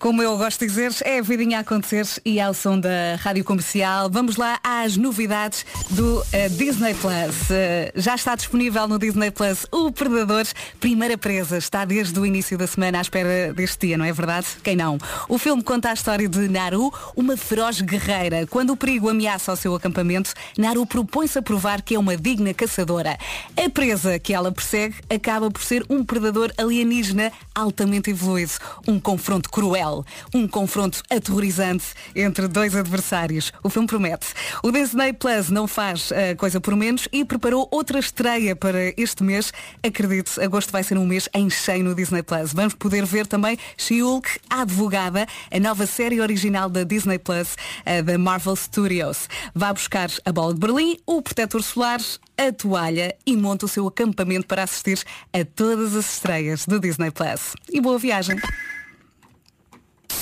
[0.03, 3.45] Como eu gosto de dizer, é a vidinha a acontecer e ao som da Rádio
[3.45, 4.09] Comercial.
[4.09, 7.49] Vamos lá às novidades do eh, Disney Plus.
[7.49, 10.43] Eh, já está disponível no Disney Plus o Predador,
[10.77, 11.57] primeira presa.
[11.57, 14.45] Está desde o início da semana à espera deste dia, não é verdade?
[14.61, 14.97] Quem não?
[15.29, 18.45] O filme conta a história de Naru, uma feroz guerreira.
[18.45, 22.53] Quando o perigo ameaça o seu acampamento, Naru propõe-se a provar que é uma digna
[22.53, 23.17] caçadora.
[23.55, 28.51] A presa que ela persegue acaba por ser um predador alienígena altamente evoluído.
[28.85, 29.92] Um confronto cruel,
[30.33, 33.51] um confronto aterrorizante entre dois adversários.
[33.61, 34.27] O filme promete.
[34.63, 39.23] O Disney Plus não faz a coisa por menos e preparou outra estreia para este
[39.23, 39.51] mês.
[39.85, 42.53] Acredite, agosto vai ser um mês em cheio no Disney Plus.
[42.53, 48.01] Vamos poder ver também She-Hulk, a advogada, a nova série original da Disney Plus, a
[48.01, 49.27] da Marvel Studios.
[49.53, 51.99] Vá buscar a bola de Berlim, o protetor solar,
[52.37, 57.11] a toalha e monta o seu acampamento para assistir a todas as estreias do Disney
[57.11, 57.53] Plus.
[57.71, 58.37] E boa viagem!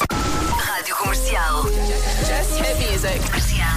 [0.10, 1.64] Rádio Comercial.
[2.26, 3.20] Just hit music.
[3.28, 3.68] Comercial.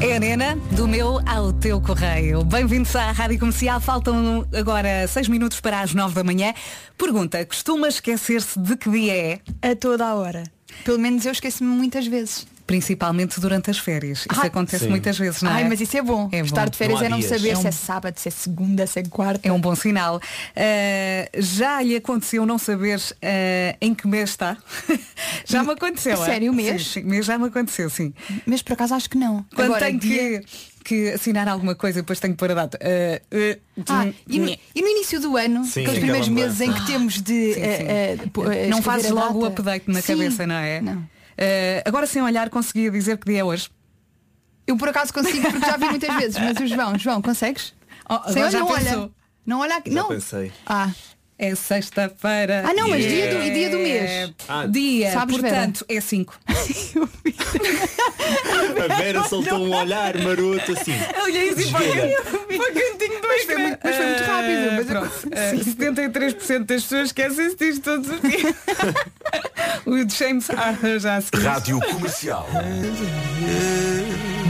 [0.00, 2.42] É a Nena, do meu ao teu correio.
[2.44, 3.80] Bem-vindos à Rádio Comercial.
[3.80, 6.52] Faltam agora seis minutos para as nove da manhã.
[6.98, 9.40] Pergunta, costuma esquecer-se de que dia é?
[9.70, 10.42] A toda a hora.
[10.84, 12.46] Pelo menos eu esqueço-me muitas vezes.
[12.66, 14.20] Principalmente durante as férias.
[14.20, 14.90] Isso Ah, acontece sim.
[14.90, 15.54] muitas vezes, não é?
[15.54, 16.28] Ai, mas isso é bom.
[16.32, 16.44] É bom.
[16.46, 17.30] Estar de férias Não é não dias.
[17.30, 19.46] saber É se um- é sábado, se é segunda, se é quarta.
[19.46, 20.16] É um bom sinal.
[20.16, 20.20] Uh,
[21.42, 24.56] já lhe aconteceu não saber uh, em que mês está?
[25.44, 26.18] já me aconteceu.
[26.20, 26.26] A é?
[26.26, 26.86] sério, mês?
[26.86, 28.14] Sim, sim, mês já me aconteceu, sim.
[28.46, 29.44] Mas por acaso acho que não.
[29.54, 30.46] Quando Agora, tenho dia- que,
[30.84, 32.78] que assinar alguma coisa, depois tenho que pôr a data.
[32.80, 34.58] Uh, uh, Ah, tum, e, no, nhé.
[34.74, 38.16] e no início do ano, Sim, aqueles primeiros meses em que temos de Sim, eh,
[38.22, 38.30] sim.
[38.52, 40.16] eh, não fazes logo o update na Sim.
[40.16, 40.80] cabeça, não é?
[40.80, 41.02] Não.
[41.42, 43.68] Uh, agora sem olhar conseguia dizer que dia é hoje.
[44.64, 47.74] Eu por acaso consigo porque já vi muitas vezes, mas o João, João, consegues?
[48.08, 49.02] agora Sem olho, já não pensou?
[49.02, 49.10] olha.
[49.44, 49.90] Não olha aqui.
[49.90, 50.08] Já não.
[50.08, 50.52] pensei.
[50.64, 50.90] Ah.
[51.44, 52.62] É sexta-feira.
[52.64, 54.32] Ah, não, mas dia do- É- dia do mês?
[54.48, 55.48] Ah, dia, Sabes, Vera?
[55.56, 56.38] portanto, é 5.
[58.88, 60.94] A Vera soltou um olhar maroto assim.
[61.24, 62.22] Olhei assim para o Desvira.
[62.22, 65.12] para o cantinho do Mas foi muito- mas foi muito rápido, mas eu- pronto.
[65.32, 68.54] Ah, 73% das pessoas esquecem-se disto todos os dias.
[69.84, 72.48] o James Arthur já se Rádio Comercial.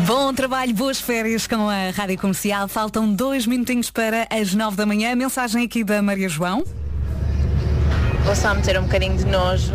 [0.06, 2.68] Bom trabalho, boas férias com a Rádio Comercial.
[2.68, 5.14] Faltam dois minutinhos para as nove da manhã.
[5.14, 6.62] Mensagem aqui da Maria João.
[8.24, 9.72] Vou só meter um bocadinho de nojo.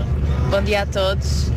[0.49, 1.51] Bom dia a todos.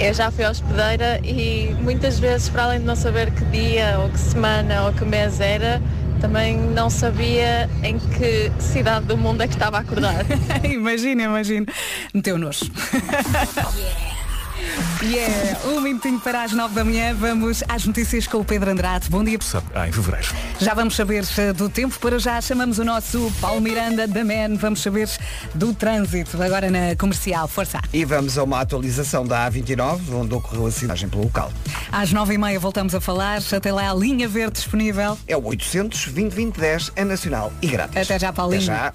[0.00, 3.98] Eu já fui à hospedeira e muitas vezes, para além de não saber que dia,
[3.98, 5.80] ou que semana, ou que mês era,
[6.20, 10.24] também não sabia em que cidade do mundo é que estava a acordar.
[10.64, 11.66] imagina, imagina.
[12.12, 12.64] Meteu nojo.
[13.76, 14.19] Yeah,
[15.64, 17.14] um minutinho para as nove da manhã.
[17.14, 19.08] Vamos às notícias com o Pedro Andrade.
[19.08, 19.38] Bom dia.
[19.74, 20.28] Ah, em fevereiro.
[20.60, 21.98] Já vamos saber eh, do tempo.
[21.98, 24.56] Para já chamamos o nosso Paulo Miranda da Man.
[24.56, 25.08] Vamos saber
[25.54, 27.48] do trânsito agora na comercial.
[27.48, 27.80] Força.
[27.92, 31.52] E vamos a uma atualização da A29, onde ocorreu a cidade pelo local.
[31.90, 33.40] Às nove e meia voltamos a falar.
[33.52, 35.18] Até lá a linha verde disponível.
[35.26, 37.96] É o 800 2010 é nacional e grátis.
[37.96, 38.62] Até já, Paulinho.
[38.62, 38.92] Até já.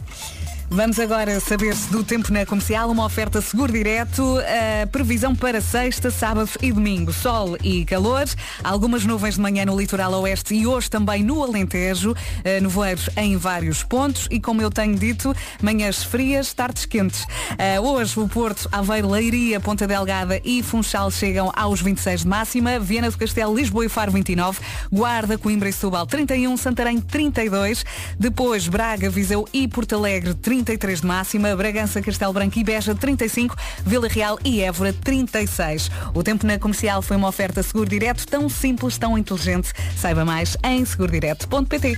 [0.68, 6.10] Vamos agora saber-se do tempo na comercial, uma oferta seguro direto, a previsão para sexta,
[6.10, 8.26] sábado e domingo, sol e calor,
[8.64, 13.38] algumas nuvens de manhã no litoral oeste e hoje também no Alentejo, eh, nevoeiros em
[13.38, 17.26] vários pontos e como eu tenho dito, manhãs frias, tardes quentes.
[17.58, 22.80] Eh, Hoje o Porto, Aveiro, Leiria, Ponta Delgada e Funchal chegam aos 26 de máxima,
[22.80, 24.60] Viana do Castelo, Lisboa e Faro 29,
[24.92, 27.86] Guarda, Coimbra e Setúbal 31, Santarém 32,
[28.20, 33.56] depois Braga, Viseu e Porto Alegre 33 de máxima, Bragança, Castelo Branco e Beja 35,
[33.86, 35.90] Vila Real e Évora 36.
[36.14, 39.74] O tempo na comercial foi uma oferta seguro direto tão simples, tão inteligente.
[39.98, 41.98] Saiba mais em segurodireto.pt.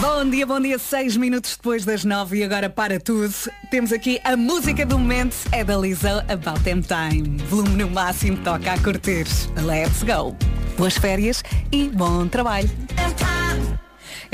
[0.00, 3.32] Bom dia, bom dia, seis minutos depois das nove e agora para tudo.
[3.70, 7.38] Temos aqui a música do momento, é da Lisa About Them Time.
[7.44, 9.26] Volume no máximo, toca a curtir.
[9.62, 10.36] Let's go.
[10.76, 12.70] Boas férias e bom trabalho.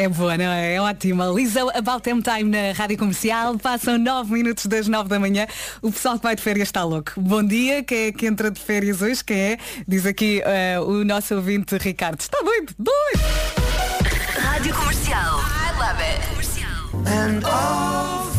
[0.03, 0.75] É boa, não é?
[0.75, 1.27] É ótima.
[1.27, 3.57] Lisa About Them Time na Rádio Comercial.
[3.57, 5.47] Passam nove minutos das nove da manhã.
[5.81, 7.13] O pessoal que vai de férias está louco.
[7.17, 9.23] Bom dia, quem é que entra de férias hoje?
[9.23, 9.59] Quem é?
[9.87, 12.19] Diz aqui eh, o nosso ouvinte Ricardo.
[12.19, 13.23] Está doido, doido!
[14.41, 15.39] Rádio Comercial.
[15.39, 16.33] I love it.
[17.05, 18.32] Apanhei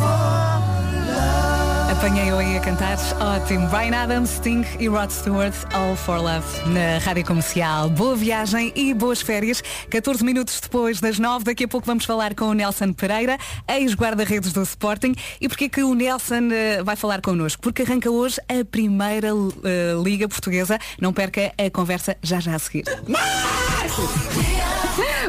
[2.28, 2.98] eu aí a cantar.
[3.20, 3.68] Ótimo.
[3.68, 7.90] Brian Adams, Sting e Rod Stewart, All for Love, na Rádio Comercial.
[7.90, 9.64] Boa viagem e boas férias.
[9.90, 14.52] 14 minutos depois das 9, daqui a pouco vamos falar com o Nelson Pereira, ex-guarda-redes
[14.52, 15.14] do Sporting.
[15.40, 17.62] E porquê que o Nelson eh, vai falar connosco?
[17.62, 19.30] Porque arranca hoje a primeira
[19.64, 20.80] eh, Liga Portuguesa.
[21.00, 22.86] Não perca a conversa já já a seguir.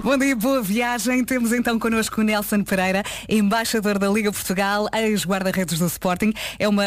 [0.05, 1.25] Bom dia, boa viagem.
[1.25, 6.31] Temos então connosco o Nelson Pereira, embaixador da Liga Portugal, ex-guarda-redes do Sporting.
[6.59, 6.85] É uma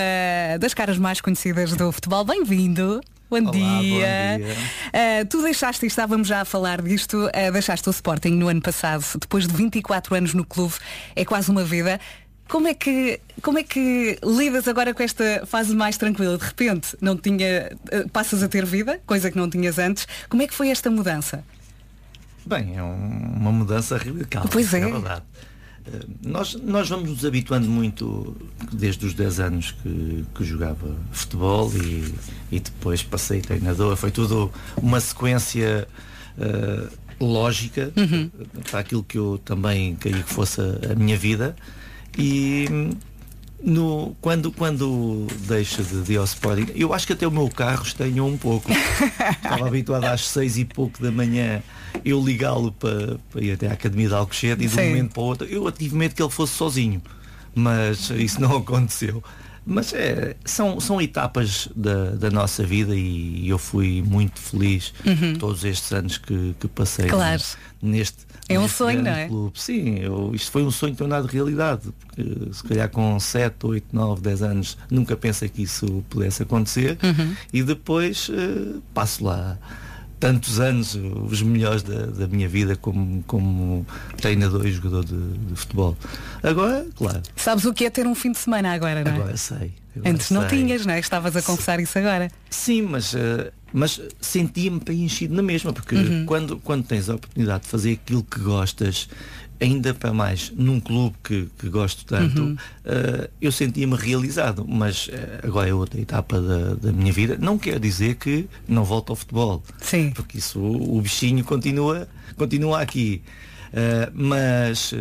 [0.60, 2.24] das caras mais conhecidas do futebol.
[2.24, 3.02] Bem-vindo.
[3.28, 4.38] Bom Olá, dia.
[4.38, 4.56] bom dia.
[4.94, 8.62] Ah, tu deixaste, e estávamos já a falar disto, ah, deixaste o Sporting no ano
[8.62, 10.76] passado, depois de 24 anos no clube,
[11.16, 12.00] é quase uma vida.
[12.48, 16.38] Como é que, como é que lidas agora com esta fase mais tranquila?
[16.38, 20.08] De repente não tinha, ah, passas a ter vida, coisa que não tinhas antes.
[20.30, 21.44] Como é que foi esta mudança?
[22.48, 24.46] Bem, é um- uma mudança radical.
[24.52, 24.80] Pois isso é.
[24.80, 25.24] verdade.
[25.86, 28.36] Eh, Nós, nós vamos nos habituando muito
[28.72, 32.14] desde os 10 anos que, que jogava futebol e,
[32.52, 33.96] e depois passei treinador.
[33.96, 35.88] Foi tudo uma sequência
[36.40, 36.88] eh,
[37.20, 38.30] lógica Uhum.
[38.70, 41.56] para aquilo que eu também queria que fosse a, a minha vida.
[42.18, 42.66] E
[43.64, 48.38] no, quando, quando deixa de, Sporting, eu acho que até o meu carro estenhou um
[48.38, 48.72] pouco.
[48.72, 51.62] Estava habituado às seis e pouco da manhã
[52.06, 55.22] eu ligá-lo para, para ir até à Academia de Alcochete e de um momento para
[55.22, 55.48] o outro.
[55.48, 57.02] Eu tive medo que ele fosse sozinho,
[57.56, 59.24] mas isso não aconteceu.
[59.70, 65.34] Mas é, são, são etapas da, da nossa vida e eu fui muito feliz Uhum.
[65.34, 67.42] todos estes anos que, que passei Claro.
[67.82, 69.28] neste É um sonho, não é?
[69.28, 69.60] clube.
[69.60, 71.90] Sim, eu, isto foi um sonho tornado realidade.
[72.00, 76.98] Porque, se calhar com 7, 8, 9, 10 anos nunca pensei que isso pudesse acontecer.
[77.04, 77.36] Uhum.
[77.52, 79.58] E depois eh, passo lá
[80.20, 83.86] tantos anos, os melhores da, da minha vida como, como
[84.18, 85.96] treinador e jogador de, de futebol.
[86.42, 89.16] Agora, claro, Sabes o que é ter um fim de semana agora, não é?
[89.16, 89.74] agora sei.
[89.96, 90.58] agora Antes não sei.
[90.60, 91.00] tinhas, não é?
[91.00, 92.30] Estavas a confessar isso agora.
[92.50, 96.26] Sim, mas, eh, mas sentia-me preenchido na mesma, porque Uhum.
[96.26, 99.08] quando, quando tens a oportunidade de fazer aquilo que gostas
[99.60, 102.58] ainda para mais num clube que, que gosto tanto, Uhum.
[102.86, 107.38] eh, eu sentia-me realizado, mas eh, agora é outra etapa da, da minha vida.
[107.40, 109.64] Não quer dizer que não volto ao futebol.
[109.82, 110.12] Sim.
[110.12, 113.22] Porque isso, o bichinho continua, continua aqui.
[113.74, 114.94] Eh, mas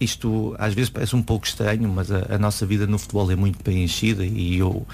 [0.00, 3.36] isto às vezes parece um pouco estranho, mas a, a nossa vida no futebol é
[3.36, 4.86] muito preenchida e eu,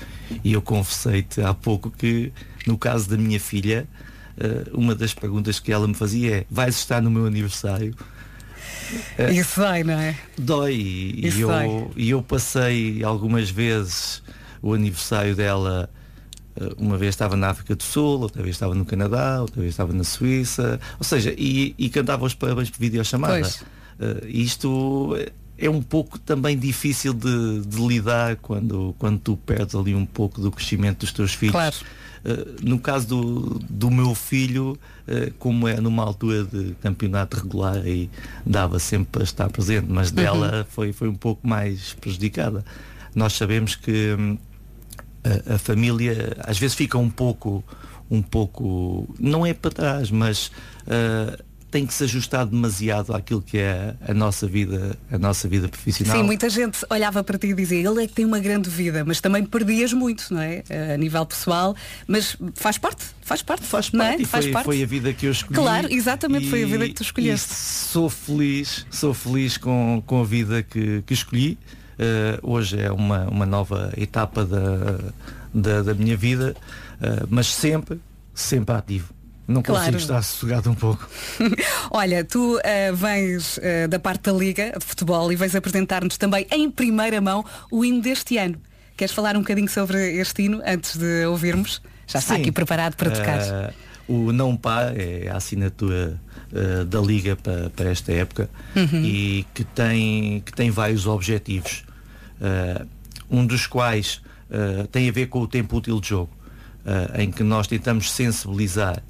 [0.43, 2.33] e eu confessei-te há pouco que
[2.67, 3.87] no caso da minha filha,
[4.73, 7.95] uma das perguntas que ela me fazia é vais estar no meu aniversário?
[9.33, 10.17] Isso dói, não é?
[10.39, 11.91] Dói e, Isso e eu, dói.
[11.97, 14.23] eu passei algumas vezes
[14.63, 15.91] o aniversário dela
[16.57, 19.73] eh, uma vez estava na África do Sul, outra vez estava no Canadá, outra vez
[19.75, 23.41] estava na Suíça, ou seja, e, e cantava os parabéns por videochamada.
[23.41, 23.65] Pois.
[24.01, 29.75] Eh, isto é- é um pouco também difícil de, de lidar quando, quando tu perdes
[29.77, 31.53] ali um pouco do crescimento dos teus filhos.
[31.53, 31.77] Claro.
[32.25, 37.87] Eh, no caso do, do meu filho, eh, como é numa altura de campeonato regular
[37.87, 38.11] e
[38.47, 42.65] dava sempre para estar presente, mas dela foi, foi um pouco mais prejudicada.
[43.15, 44.39] Nós sabemos que hum,
[45.23, 47.63] a, a família às vezes fica um pouco,
[48.11, 50.51] um pouco, não é para trás, mas
[50.87, 51.39] ah,
[51.75, 56.17] tem que se ajustar demasiado àquilo que é a nossa vida, a nossa vida profissional.
[56.19, 59.05] Sim, muita gente olhava para ti e dizia, ele é que tem uma grande vida,
[59.05, 60.63] mas também perdias muito, não é?
[60.95, 61.75] A nível pessoal,
[62.07, 63.65] mas faz parte, faz parte.
[63.65, 64.23] Faz não parte é?
[64.23, 64.65] e faz foi, parte.
[64.67, 65.59] foi a vida que eu escolhi.
[65.59, 67.53] Claro, exatamente, foi a vida E- que tu escolheste.
[67.53, 71.59] e sou feliz, sou feliz com, com a vida que, que escolhi.
[71.99, 75.01] Eh, hoje é uma, uma nova etapa da,
[75.53, 76.55] da, da minha vida,
[77.03, 78.01] eh, mas sempre,
[78.33, 79.14] sempre ativo.
[79.47, 79.81] Não Claro.
[79.81, 81.07] consigo estar sossegado um pouco.
[81.91, 86.47] Olha, tu eh, vens eh, da parte da Liga de Futebol e vais apresentar-nos também
[86.51, 88.57] em primeira mão o hino deste ano.
[88.97, 91.83] Queres falar um bocadinho sobre este hino antes de ouvirmos?
[92.07, 92.41] Já está Sim.
[92.41, 93.39] aqui preparado para tocar.
[93.41, 93.73] Eh,
[94.09, 96.19] o Não Pá é a assinatura
[96.53, 99.03] eh, da Liga para, para esta época Uhum.
[99.05, 101.85] e que tem, que tem vários objetivos.
[102.41, 102.85] Eh,
[103.31, 104.23] um dos quais
[104.93, 106.31] tem a ver com o tempo útil de jogo,
[107.19, 109.03] em que nós tentamos sensibilizar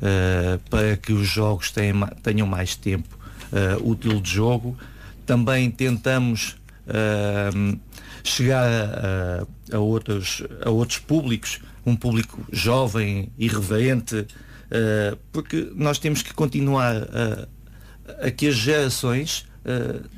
[0.00, 3.18] eh, para que os jogos tenham, tenham mais tempo
[3.52, 4.76] eh, útil de jogo.
[5.24, 6.56] Também tentamos
[6.86, 7.76] eh,
[8.22, 14.26] chegar a, a outros, a outros públicos, um público jovem, irreverente,
[15.30, 19.46] porque nós temos que continuar a, a que as gerações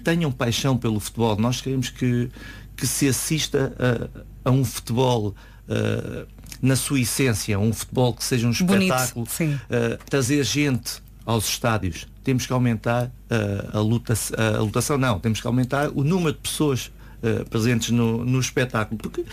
[0.02, 1.36] tenham paixão pelo futebol.
[1.36, 2.30] Nós queremos que,
[2.74, 5.34] que se assista a, a um futebol
[5.68, 6.26] eh,
[6.60, 9.58] na sua essência, um futebol que seja um Bonito, espetáculo, sim.
[9.70, 12.06] eh, trazer gente aos estádios.
[12.24, 16.38] Temos que aumentar eh, a, luta, a lotação, não, temos que aumentar o número de
[16.38, 16.90] pessoas
[17.22, 18.98] eh, presentes no, no espetáculo.
[18.98, 19.24] Porque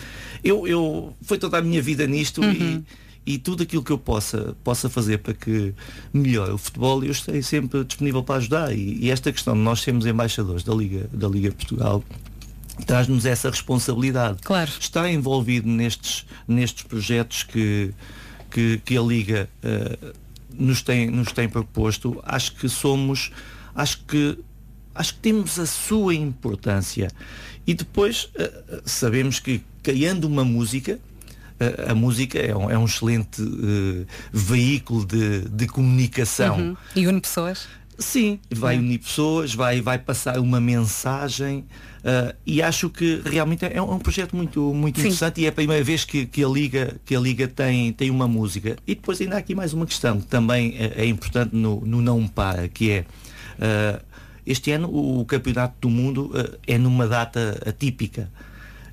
[0.44, 2.84] eu, eu foi toda a minha vida nisto e,
[3.26, 5.74] e tudo aquilo que eu possa, possa fazer para que
[6.14, 8.74] melhore o futebol, eu estarei sempre disponível para ajudar.
[8.76, 12.04] E, e esta questão de nós sermos embaixadores da Liga, da Liga Portugal
[12.84, 14.40] traz-nos essa responsabilidade.
[14.44, 14.72] Claro.
[14.80, 17.94] Estar envolvido nestes, nestes projetos que,
[18.52, 19.98] que, que a Liga eh,
[20.58, 23.32] nos, tem, nos tem proposto, acho que somos,
[23.74, 24.38] acho que,
[24.94, 27.10] acho que temos a sua importância.
[27.68, 31.00] E depois eh, sabemos que criando uma música,
[31.60, 36.58] eh, a música é um, é um excelente eh, veículo de, de comunicação.
[36.58, 36.78] Uhum.
[36.96, 37.68] E une pessoas.
[37.98, 38.80] Sim, vai É.
[38.80, 41.66] unir pessoas, vai, vai passar uma mensagem
[42.04, 45.08] ah, e acho que realmente é um, é um projeto muito, muito Sim.
[45.08, 48.12] interessante e é a primeira vez que, que a Liga, que a Liga tem, tem
[48.12, 48.76] uma música.
[48.86, 52.02] E depois ainda há aqui mais uma questão que também é, é importante no, no
[52.02, 53.06] Não Para, que é
[53.60, 54.02] ah,
[54.46, 58.30] este ano o Campeonato do Mundo ah, é numa data atípica.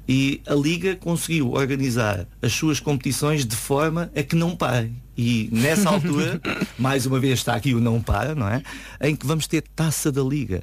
[0.08, 4.96] E a Liga conseguiu organizar as suas competições de forma a que não parem.
[5.16, 6.40] E nessa altura,
[6.78, 8.62] mais uma vez está aqui o não para, não é?
[9.00, 10.62] Em que vamos ter taça da Liga.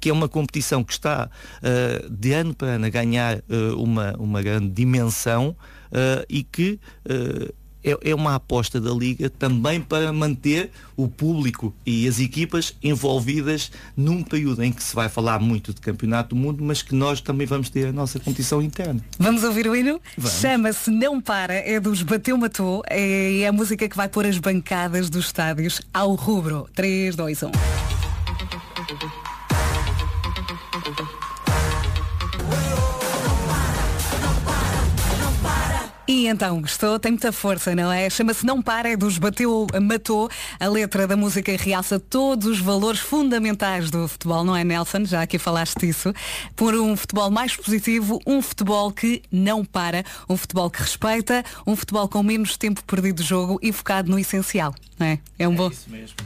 [0.00, 1.28] Que é uma competição que está
[1.62, 5.56] ah, de ano para ano a ganhar ah, uma, uma grande dimensão
[5.92, 6.78] ah, e que
[7.84, 13.70] é, é uma aposta da Liga também para manter o público e as equipas envolvidas
[13.96, 17.20] num período em que se vai falar muito de campeonato do mundo, mas que nós
[17.20, 19.00] também vamos ter a nossa competição interna.
[19.18, 20.00] Vamos ouvir o hino?
[20.40, 24.38] Chama-se Não Para, é dos Bateu Matou, é, é a música que vai pôr as
[24.38, 26.68] bancadas dos estádios ao rubro.
[26.74, 27.83] 3, 2, 1.
[36.24, 36.98] E então, gostou?
[36.98, 38.08] Tem muita força, não é?
[38.08, 40.30] Chama-se Não Para, é dos Bateu Matou.
[40.58, 45.04] A letra da música realça todos os valores fundamentais do futebol, não é, Nelson?
[45.04, 46.14] Já aqui falaste disso.
[46.56, 51.76] Por um futebol mais positivo, um futebol que não para, um futebol que respeita, um
[51.76, 55.18] futebol com menos tempo perdido de jogo e focado no essencial, não é?
[55.38, 55.70] É um bom.
[55.88, 56.16] mesmo.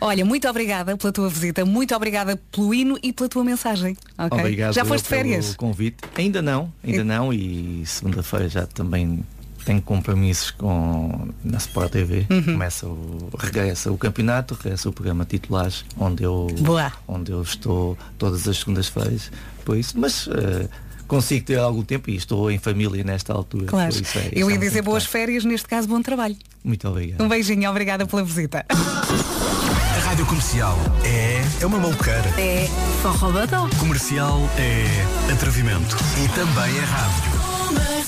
[0.00, 3.96] Olha, muito obrigada pela tua visita, muito obrigada pelo hino e pela tua mensagem.
[4.16, 4.38] ok?
[4.38, 5.56] Obrigado Já foste de pelo férias?
[5.56, 5.96] convite.
[6.16, 9.24] Ainda não, ainda E- não e segunda-feira já também
[9.64, 12.26] tenho compromissos com na Sport TV.
[12.30, 12.42] Uhum.
[12.42, 16.92] Começa o regressa o campeonato, regressa o programa titulares onde eu Boa.
[17.06, 19.30] onde eu estou todas as segundas-feiras,
[19.64, 20.68] por isso, mas eh,
[21.06, 23.66] consigo ter algum tempo e estou em família nesta altura.
[23.66, 23.90] Claro.
[23.92, 26.36] isso é- Eu isso é ia muito dizer boas férias, neste caso bom trabalho.
[26.64, 27.20] Muito obrigado.
[27.22, 28.64] Um beijinho, obrigada pela visita.
[28.68, 32.28] A Rádio Comercial é, é uma maluqueira.
[32.38, 32.66] É
[33.02, 33.68] forrobadão.
[33.78, 35.96] Comercial é atrevimento.
[36.24, 37.99] E também é rádio.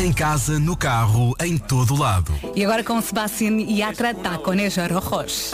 [0.00, 2.32] Em casa, no carro, em todo lado.
[2.56, 5.50] E agora com Sebastián Yatra Tacones Rojos.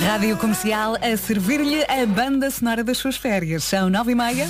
[0.00, 3.62] Rádio Comercial a servir-lhe a banda sonora das suas férias.
[3.64, 4.48] São nove e meia.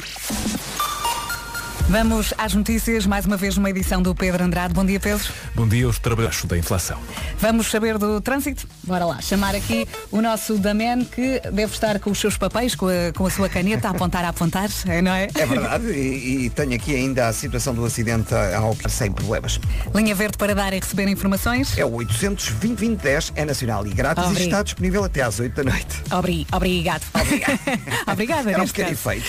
[1.88, 4.72] Vamos às notícias, mais uma vez numa edição do Pedro Andrade.
[4.72, 5.22] Bom dia, Pedro.
[5.54, 6.98] Bom dia, os trabalhos da inflação.
[7.38, 8.66] Vamos saber do trânsito?
[8.84, 12.86] Bora lá, chamar aqui o nosso Daman que deve estar com os seus papéis, com
[12.88, 15.28] a, com a sua caneta, a apontar, a apontar, é, não é?
[15.34, 19.60] É verdade, e, e tenho aqui ainda a situação do acidente ao sem problemas.
[19.94, 21.76] Linha verde para dar e receber informações.
[21.76, 25.54] É o 800 2010 é nacional e grátis Obri- e está disponível até às 8
[25.62, 26.02] da noite.
[26.10, 27.02] Obri, obrigado.
[28.10, 28.50] Obrigada.
[28.50, 29.10] Era um neste pequeno caso.
[29.10, 29.26] efeito.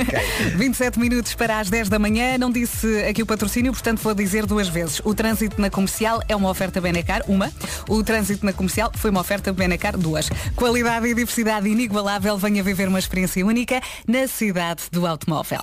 [0.00, 0.50] Ok.
[0.56, 2.38] 27 minutos para as 10 da manhã.
[2.38, 5.00] Não disse aqui o patrocínio, portanto vou dizer duas vezes.
[5.04, 7.52] O trânsito na comercial é uma oferta Benecar, uma.
[7.88, 10.28] O trânsito na comercial foi uma oferta Benecar, duas.
[10.54, 12.36] Qualidade e diversidade inigualável.
[12.38, 15.62] Venha viver uma experiência única na cidade do automóvel.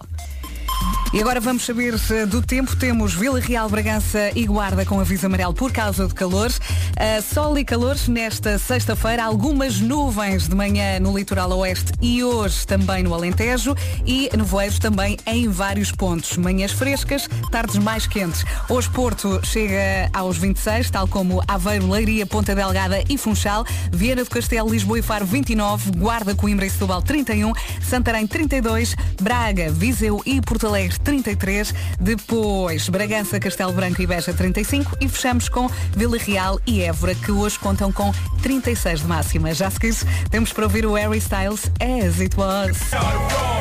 [1.14, 2.76] E agora vamos saber eh, do tempo.
[2.76, 6.50] Temos Vila Real, Bragança e Guarda com aviso amarelo por causa de calor.
[6.50, 9.24] Uh, sol e calor nesta sexta-feira.
[9.24, 13.74] Algumas nuvens de manhã no litoral oeste e hoje também no Alentejo.
[14.06, 16.36] E nevoeiros também em vários pontos.
[16.36, 18.44] Manhãs frescas, tardes mais quentes.
[18.68, 23.66] Hoje Porto chega aos 26, tal como Aveiro, Leiria, Ponta Delgada e Funchal.
[23.90, 25.92] Viana do Castelo, Lisboa e Faro 29.
[25.92, 27.54] Guarda, Coimbra e Setúbal 31.
[27.82, 28.98] Santarém 32.
[29.22, 31.74] Braga, Viseu e Porto Alegre 33.
[32.00, 34.98] Depois Bragança, Castelo Branco e Beja 35.
[35.00, 38.12] E fechamos com Vila Real e Évora, que hoje contam com
[38.42, 39.54] 36 de máxima.
[39.54, 43.55] Já se quis, temos para ouvir o Harry Styles As It Was.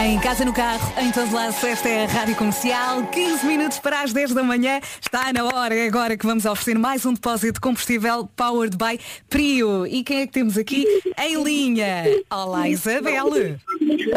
[0.00, 3.06] Em casa, no carro, em todo lado, esta é a Rádio Comercial.
[3.08, 4.80] 15 minutos para as 10 da manhã.
[5.00, 8.98] Está na hora, é agora que vamos oferecer mais um depósito de combustível powered by
[9.28, 9.86] Prio.
[9.86, 10.86] E quem é que temos aqui
[11.18, 12.04] em linha?
[12.30, 13.26] Olá, Isabel.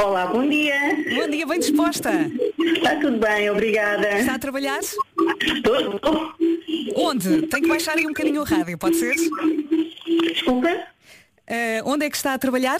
[0.01, 0.75] Olá, bom dia.
[1.15, 2.31] Bom dia, bem disposta.
[2.57, 4.17] Está tudo bem, obrigada.
[4.17, 4.79] Está a trabalhar?
[4.79, 6.33] Estou.
[6.95, 7.47] Onde?
[7.47, 9.13] Tem que baixar aí um bocadinho o rádio, pode ser?
[10.33, 10.69] Desculpa?
[11.47, 12.79] Eh, onde é que está a trabalhar?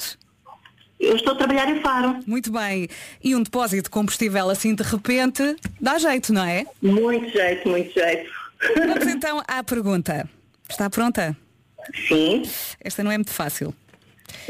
[1.00, 2.20] Eu estou a trabalhar em Faro.
[2.26, 2.88] Muito bem.
[3.24, 6.66] E um depósito de combustível assim de repente dá jeito, não é?
[6.82, 8.32] Muito jeito, muito jeito.
[8.76, 10.28] Vamos então à pergunta.
[10.70, 11.36] Está pronta?
[12.08, 12.44] Sim.
[12.80, 13.74] Esta não é muito fácil.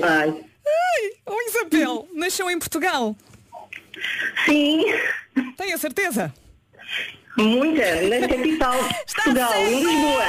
[0.01, 0.29] Ai.
[0.67, 3.15] Ai, oh Isabel, nasceu em Portugal?
[4.45, 4.83] Sim.
[5.57, 6.33] Tem a certeza?
[7.37, 10.23] Muita, na capital de Portugal, em Lisboa.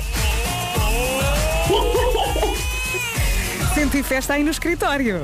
[3.75, 5.23] Senti festa aí no escritório.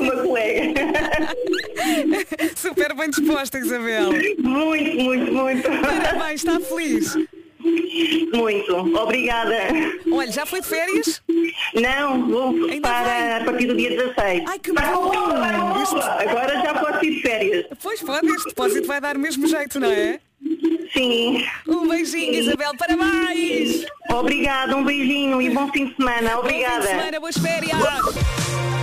[0.00, 0.74] uma colega.
[2.56, 4.12] Super bem disposta, Isabel.
[4.38, 5.68] Muito, muito, muito.
[5.80, 7.14] Parabéns, está feliz.
[8.32, 9.56] Muito, obrigada.
[10.10, 11.22] Olha, já foi de férias?
[11.74, 14.44] Não, vou para a partir do dia 16.
[14.46, 15.12] Ai, que bom!
[16.18, 17.66] Agora já posso ir de férias.
[17.82, 20.20] Pois pode, este depósito vai dar o mesmo jeito, não é?
[20.92, 21.44] Sim.
[21.68, 23.84] Um beijinho, Isabel, parabéns!
[24.10, 26.38] Obrigada, um beijinho e bom fim de semana.
[26.38, 26.76] Obrigada.
[26.76, 28.79] Bom fim de semana, boas férias!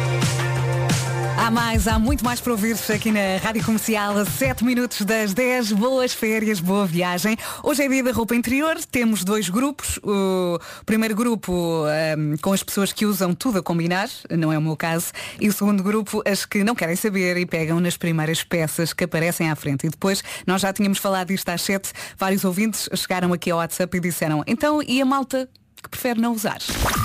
[1.47, 5.33] Há mais, há muito mais para ouvir aqui na Rádio Comercial, a 7 minutos das
[5.33, 5.71] 10.
[5.71, 7.37] Boas férias, boa viagem.
[7.63, 9.97] Hoje é dia da roupa interior, temos dois grupos.
[10.03, 14.61] O primeiro grupo ahm, com as pessoas que usam tudo a combinar, não é o
[14.61, 18.43] meu caso, e o segundo grupo as que não querem saber e pegam nas primeiras
[18.43, 19.87] peças que aparecem à frente.
[19.87, 23.95] E depois, nós já tínhamos falado disto às 7, vários ouvintes chegaram aqui ao WhatsApp
[23.95, 25.47] e disseram, então e a malta
[25.81, 26.57] que prefere não usar?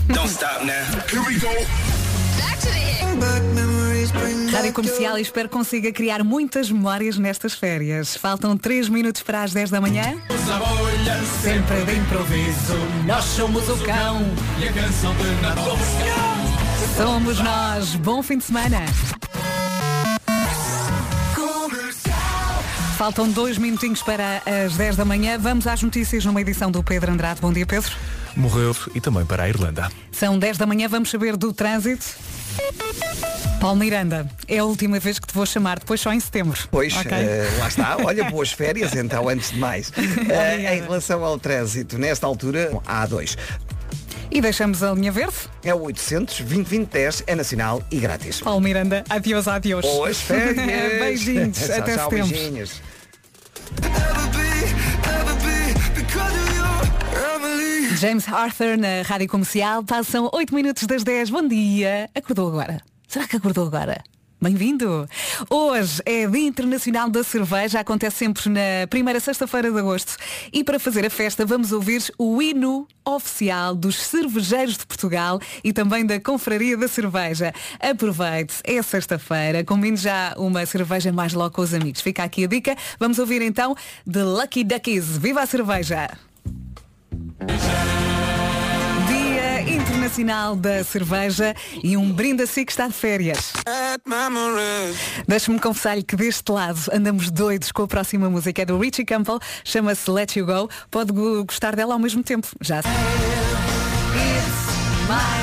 [0.09, 0.83] Don't stop now.
[1.07, 1.49] Here we go.
[4.53, 8.15] Rádio Comercial e espero que consiga criar muitas memórias nestas férias.
[8.15, 10.15] Faltam 3 minutos para as 10 da manhã.
[11.41, 12.77] Sempre de improviso,
[13.07, 14.21] nós somos o cão.
[14.61, 15.79] E a canção de Natal.
[16.99, 17.95] Somos nós.
[17.97, 18.81] Bom fim de semana.
[22.99, 25.39] Faltam dois minutinhos para as 10 da manhã.
[25.39, 27.41] Vamos às notícias numa edição do Pedro Andrade.
[27.41, 27.91] Bom dia, Pedro.
[28.37, 29.91] Morreu e também para a Irlanda.
[30.13, 32.05] São 10 da manhã, vamos saber do trânsito.
[33.61, 36.59] Paulo Miranda, é a última vez que te vou chamar, depois só em setembro.
[36.71, 37.13] Pois, Ok?
[37.13, 37.97] eh, lá está.
[37.99, 39.93] Olha, boas férias, então, antes de mais.
[40.29, 43.37] Eh, em relação ao trânsito, nesta altura, há dois.
[44.31, 45.35] E deixamos a linha verde?
[45.63, 48.41] É o 800 2010 é nacional e grátis.
[48.41, 49.85] Paulo Miranda, adiós, adiós.
[49.85, 50.57] Boas férias.
[50.99, 52.29] Beijinhos, até tchau, setembro.
[52.29, 52.81] beijinhos.
[58.03, 59.85] James Arthur na Rádio Comercial.
[59.85, 61.31] Passam 8 minutos das 10.
[61.31, 62.11] Bom dia.
[62.13, 62.83] Acordou agora?
[63.07, 64.03] Será que acordou agora?
[64.41, 65.09] Bem-vindo!
[65.49, 70.17] Hoje é Dia Internacional da Cerveja, acontece sempre na primeira sexta-feira de agosto.
[70.53, 75.73] E para fazer a festa vamos ouvir o hino oficial dos cervejeiros de Portugal e
[75.73, 77.53] também da Confraria da Cerveja.
[77.79, 82.01] Aproveite, é sexta-feira, combine já uma cerveja mais logo com os amigos.
[82.01, 82.77] Fica aqui a dica.
[82.99, 83.77] Vamos ouvir então
[84.13, 85.19] The Lucky Duckies.
[85.19, 86.32] Viva a cerveja!
[89.09, 93.53] Dia Internacional da Cerveja e um brinde a si que está de férias.
[95.27, 99.39] Deixe-me confessar-lhe que deste lado andamos doidos com a próxima música é do Richie Campbell,
[99.65, 100.69] chama-se Let You Go.
[100.91, 102.47] Pode go- gostar dela ao mesmo tempo.
[102.61, 102.91] Já sei.
[105.09, 105.42] Live.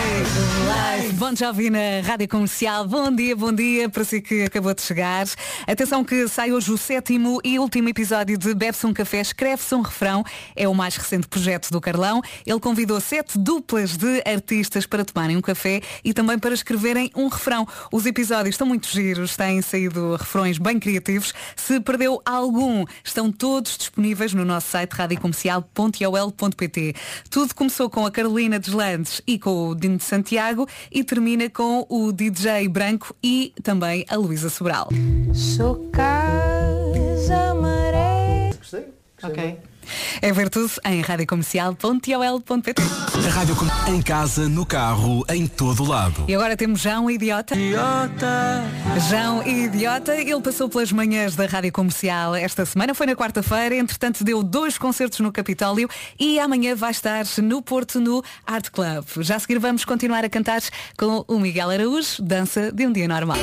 [1.30, 2.88] Bom Jovi na Rádio Comercial.
[2.88, 5.28] Bom dia, bom dia para si que acabou de chegar.
[5.68, 9.82] Atenção que sai hoje o sétimo e último episódio de Bebe-se um Café, Escreve-se um
[9.82, 10.24] Refrão.
[10.56, 12.22] É o mais recente projeto do Carlão.
[12.46, 17.28] Ele convidou sete duplas de artistas para tomarem um café e também para escreverem um
[17.28, 17.68] refrão.
[17.92, 21.34] Os episódios estão muito giros, têm saído refrões bem criativos.
[21.56, 26.96] Se perdeu algum, estão todos disponíveis no nosso site radiocomercial.ol.pt.
[27.30, 31.86] Tudo começou com a Carolina Deslandes e com o Dino de Santiago e termina com
[31.90, 34.90] o DJ Branco e também a Luísa Sobral.
[35.34, 38.52] Sou casa maré.
[39.24, 39.58] Ok.
[40.22, 42.82] É ver tudo em radiocomercial.ol.pt
[43.26, 46.26] A Rádio Com- em casa, no carro, em todo lado.
[46.28, 47.56] E agora temos João Idiota.
[47.56, 48.64] Idiota.
[49.10, 54.24] João Idiota, ele passou pelas manhãs da Rádio Comercial esta semana, foi na quarta-feira, entretanto
[54.24, 59.06] deu dois concertos no Capitólio e amanhã vai estar no Porto no Art Club.
[59.20, 60.62] Já a seguir vamos continuar a cantar
[60.98, 63.38] com o Miguel Araújo, dança de um dia normal.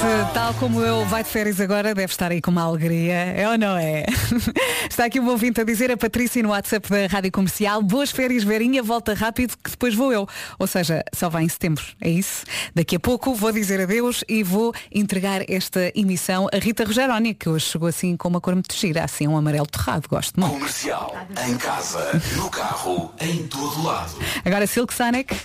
[0.00, 3.46] Se, tal como eu, vai de férias agora, deve estar aí com uma alegria, é
[3.46, 4.06] ou não é?
[4.88, 8.42] Está aqui um ouvinte a dizer a Patrícia no WhatsApp da Rádio Comercial, boas férias,
[8.42, 10.26] Verinha, volta rápido que depois vou eu.
[10.58, 12.46] Ou seja, só vai em setembro, é isso?
[12.74, 17.50] Daqui a pouco vou dizer adeus e vou entregar esta emissão a Rita Rogeroni, que
[17.50, 20.54] hoje chegou assim com uma cor muito gira, assim um amarelo torrado, gosto muito.
[20.54, 21.14] Comercial,
[21.46, 24.14] em casa, no carro, em todo lado.
[24.46, 25.36] Agora Silk Sonic.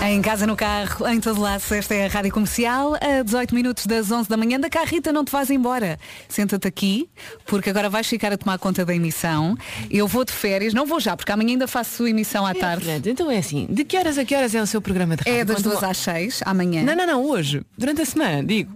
[0.00, 3.84] Em casa, no carro, em todo lado, esta é a Rádio Comercial, a 18 minutos
[3.84, 4.58] das 11 da manhã.
[4.58, 5.98] Da cá, Rita, não te vais embora.
[6.28, 7.08] Senta-te aqui,
[7.44, 9.56] porque agora vais ficar a tomar conta da emissão.
[9.90, 12.86] Eu vou de férias, não vou já, porque amanhã ainda faço emissão à tarde.
[13.10, 15.40] então é assim, de que horas a que horas é o seu programa de rádio?
[15.40, 16.82] É das Quando- duas às seis, amanhã.
[16.84, 17.62] Não, não, não, hoje.
[17.76, 18.72] Durante a semana, digo.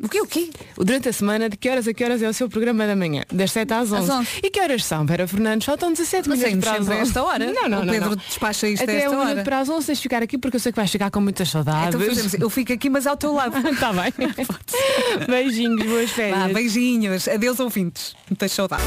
[0.00, 0.50] O quê, o quê?
[0.76, 3.24] Durante a semana, de que horas a que horas é o seu programa da manhã?
[3.32, 4.10] Das 7 às 11.
[4.12, 4.28] Às 11.
[4.44, 5.66] E que horas são, Vera Fernandes?
[5.66, 7.08] Faltam 17 Mas minutos para as sempre a 11.
[7.08, 7.52] esta hora.
[7.52, 7.92] Não, não, O não.
[7.92, 8.16] Pedro não.
[8.16, 9.42] despacha isto a Até esta um hora.
[9.42, 11.48] para as 11 tens de ficar aqui porque eu sei que vais chegar com muitas
[11.48, 11.94] saudades.
[11.96, 13.56] Então fazemos, eu fico aqui, mas ao teu lado.
[13.68, 14.12] Está bem.
[15.26, 16.38] Beijinhos, boas férias.
[16.38, 17.26] Vá, beijinhos.
[17.26, 18.14] Adeus, ouvintes.
[18.30, 18.84] Muitas saudades.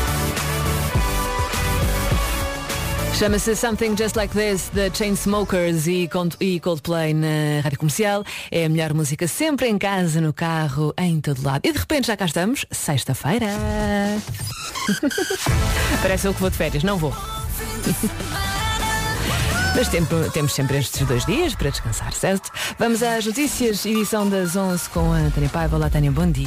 [3.21, 8.23] Chama-se Something Just Like This, The Chainsmokers e Cold- Coldplay na Rádio Comercial.
[8.49, 11.61] É a melhor música sempre em casa, no carro, em todo lado.
[11.63, 13.45] E de repente já cá estamos, sexta-feira.
[16.01, 17.13] Parece eu que vou de férias, não vou.
[19.75, 19.87] Mas
[20.33, 22.51] temos sempre estes dois dias para descansar, certo?
[22.79, 25.75] Vamos às notícias, edição das 11 com a Tânia Paiva.
[25.77, 26.39] Olá, Tânia, bom dia.